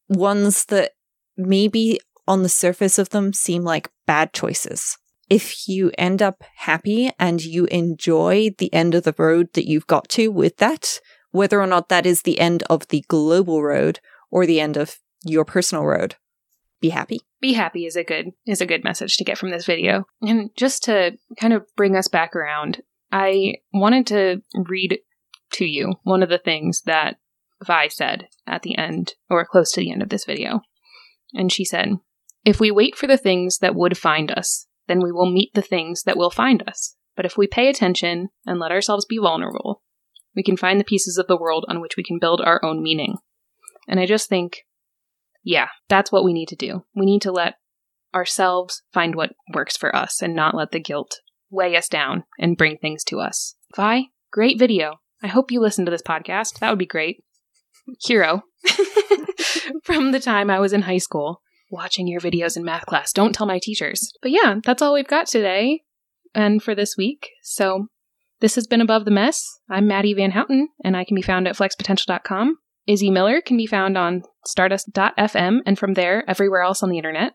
ones 0.09 0.65
that 0.67 0.93
maybe 1.37 2.01
on 2.27 2.43
the 2.43 2.49
surface 2.49 2.99
of 2.99 3.11
them 3.11 3.35
seem 3.35 3.63
like 3.63 3.91
bad 4.07 4.33
choices 4.33 4.97
if 5.29 5.69
you 5.69 5.91
end 5.97 6.23
up 6.23 6.45
happy 6.57 7.11
and 7.19 7.45
you 7.45 7.67
enjoy 7.67 8.51
the 8.59 8.73
end 8.73 8.95
of 8.95 9.05
the 9.05 9.15
road 9.17 9.49
that 9.55 9.67
you've 9.67 9.87
got 9.87 10.09
to 10.11 10.29
with 10.29 10.57
that 10.59 11.01
whether 11.35 11.61
or 11.61 11.67
not 11.67 11.89
that 11.89 12.07
is 12.07 12.23
the 12.23 12.39
end 12.39 12.63
of 12.71 12.87
the 12.89 13.05
global 13.09 13.61
road 13.61 13.99
or 14.31 14.47
the 14.47 14.61
end 14.61 14.77
of 14.77 15.01
your 15.25 15.45
personal 15.45 15.85
road. 15.85 16.15
Be 16.81 16.91
happy. 16.91 17.19
Be 17.41 17.55
happy 17.55 17.87
is 17.87 17.97
a 17.97 18.05
good 18.05 18.31
is 18.47 18.61
a 18.61 18.67
good 18.67 18.85
message 18.85 19.17
to 19.17 19.25
get 19.25 19.37
from 19.37 19.51
this 19.51 19.67
video. 19.67 20.07
And 20.23 20.51
just 20.57 20.85
to 20.85 21.19
kind 21.41 21.53
of 21.53 21.67
bring 21.77 21.97
us 21.97 22.07
back 22.07 22.37
around, 22.37 22.83
I 23.11 23.55
wanted 23.73 24.07
to 24.09 24.43
read 24.55 25.01
to 25.55 25.65
you 25.65 25.95
one 26.05 26.23
of 26.23 26.29
the 26.29 26.39
things 26.39 26.83
that 26.83 27.17
Vi 27.65 27.89
said 27.89 28.29
at 28.47 28.63
the 28.63 28.79
end 28.79 29.15
or 29.29 29.45
close 29.45 29.73
to 29.73 29.81
the 29.81 29.91
end 29.91 30.03
of 30.03 30.11
this 30.11 30.25
video. 30.25 30.61
And 31.33 31.51
she 31.51 31.65
said, 31.65 31.97
"If 32.45 32.61
we 32.61 32.71
wait 32.71 32.95
for 32.95 33.09
the 33.09 33.19
things 33.19 33.59
that 33.59 33.75
would 33.75 33.99
find 33.99 34.31
us, 34.31 34.69
then 34.87 35.01
we 35.03 35.13
will 35.13 35.31
meet 35.31 35.53
the 35.55 35.63
things 35.63 36.03
that 36.05 36.17
will 36.17 36.31
find 36.31 36.63
us. 36.67 36.97
But 37.17 37.27
if 37.27 37.37
we 37.37 37.47
pay 37.47 37.69
attention 37.69 38.29
and 38.47 38.59
let 38.59 38.73
ourselves 38.73 39.07
be 39.07 39.19
vulnerable, 39.19 39.83
we 40.35 40.43
can 40.43 40.57
find 40.57 40.81
the 40.81 40.85
pieces 40.85 41.17
of 41.17 41.27
the 41.27 41.37
world 41.37 41.65
on 41.69 41.81
which 41.81 41.97
we 41.97 42.03
can 42.03 42.19
build 42.19 42.41
our 42.41 42.65
own 42.65 42.83
meaning. 42.83 43.17
And 43.89 44.01
I 44.01 44.07
just 44.07 44.29
think, 44.29 44.65
yeah, 45.43 45.69
that's 45.89 46.11
what 46.11 46.25
we 46.25 46.33
need 46.33 46.49
to 46.49 46.57
do. 46.57 46.85
We 46.95 47.07
need 47.07 47.23
to 47.23 47.33
let 47.33 47.55
ourselves 48.15 48.83
find 48.93 49.15
what 49.15 49.33
works 49.53 49.77
for 49.77 49.95
us 49.95 50.23
and 50.23 50.35
not 50.35 50.55
let 50.55 50.71
the 50.71 50.81
guilt 50.81 51.21
weigh 51.51 51.77
us 51.77 51.89
down 51.89 52.25
and 52.39 52.57
bring 52.57 52.79
things 52.79 53.05
to 53.05 53.21
us. 53.21 53.55
Vi, 53.77 54.07
great 54.33 54.59
video. 54.59 54.95
I 55.23 55.29
hope 55.29 55.51
you 55.51 55.61
listen 55.61 55.85
to 55.85 55.91
this 55.91 56.03
podcast. 56.03 56.59
That 56.59 56.71
would 56.71 56.79
be 56.79 56.87
great. 56.87 57.23
Hero. 58.05 58.43
From 59.85 60.13
the 60.13 60.21
time 60.21 60.51
I 60.51 60.59
was 60.59 60.73
in 60.73 60.83
high 60.83 60.99
school, 60.99 61.43
watching 61.75 62.07
your 62.07 62.21
videos 62.21 62.57
in 62.57 62.65
math 62.65 62.87
class. 62.87 63.13
Don't 63.13 63.35
tell 63.35 63.47
my 63.47 63.59
teachers. 63.63 64.13
But 64.23 64.31
yeah, 64.31 64.61
that's 64.65 64.81
all 64.81 64.95
we've 64.95 65.07
got 65.07 65.27
today 65.27 65.83
and 66.35 66.63
for 66.63 66.75
this 66.75 66.97
week. 66.97 67.31
So 67.43 67.89
this 68.41 68.55
has 68.55 68.67
been 68.67 68.81
Above 68.81 69.05
the 69.05 69.11
Mess. 69.11 69.43
I'm 69.69 69.87
Madi 69.87 70.15
Van 70.15 70.31
Houten, 70.31 70.69
and 70.83 70.97
I 70.97 71.05
can 71.05 71.15
be 71.15 71.23
found 71.23 71.49
at 71.49 71.57
flexpotential.com. 71.57 72.59
Izzy 72.87 73.11
Miller 73.11 73.41
can 73.41 73.57
be 73.57 73.67
found 73.67 73.97
on 73.97 74.23
stardust.fm 74.47 75.59
and 75.67 75.79
from 75.79 75.95
there, 75.95 76.29
everywhere 76.29 76.63
else 76.63 76.83
on 76.83 76.91
the 76.91 76.99
internet. 76.99 77.33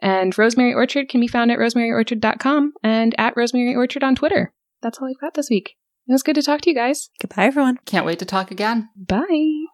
And 0.00 0.36
Rosemary 0.36 0.74
Orchard 0.74 1.08
can 1.08 1.20
be 1.20 1.28
found 1.28 1.50
at 1.50 1.58
rosemaryorchard.com 1.58 2.72
and 2.82 3.14
at 3.18 3.36
Rosemary 3.36 3.74
Orchard 3.74 4.02
on 4.04 4.14
Twitter. 4.14 4.52
That's 4.82 4.98
all 4.98 5.08
I've 5.08 5.20
got 5.20 5.34
this 5.34 5.50
week. 5.50 5.76
It 6.06 6.12
was 6.12 6.22
good 6.22 6.34
to 6.34 6.42
talk 6.42 6.60
to 6.62 6.70
you 6.70 6.76
guys. 6.76 7.10
Goodbye, 7.20 7.46
everyone. 7.46 7.78
Can't 7.86 8.04
wait 8.04 8.18
to 8.18 8.26
talk 8.26 8.50
again. 8.50 8.90
Bye. 8.96 9.62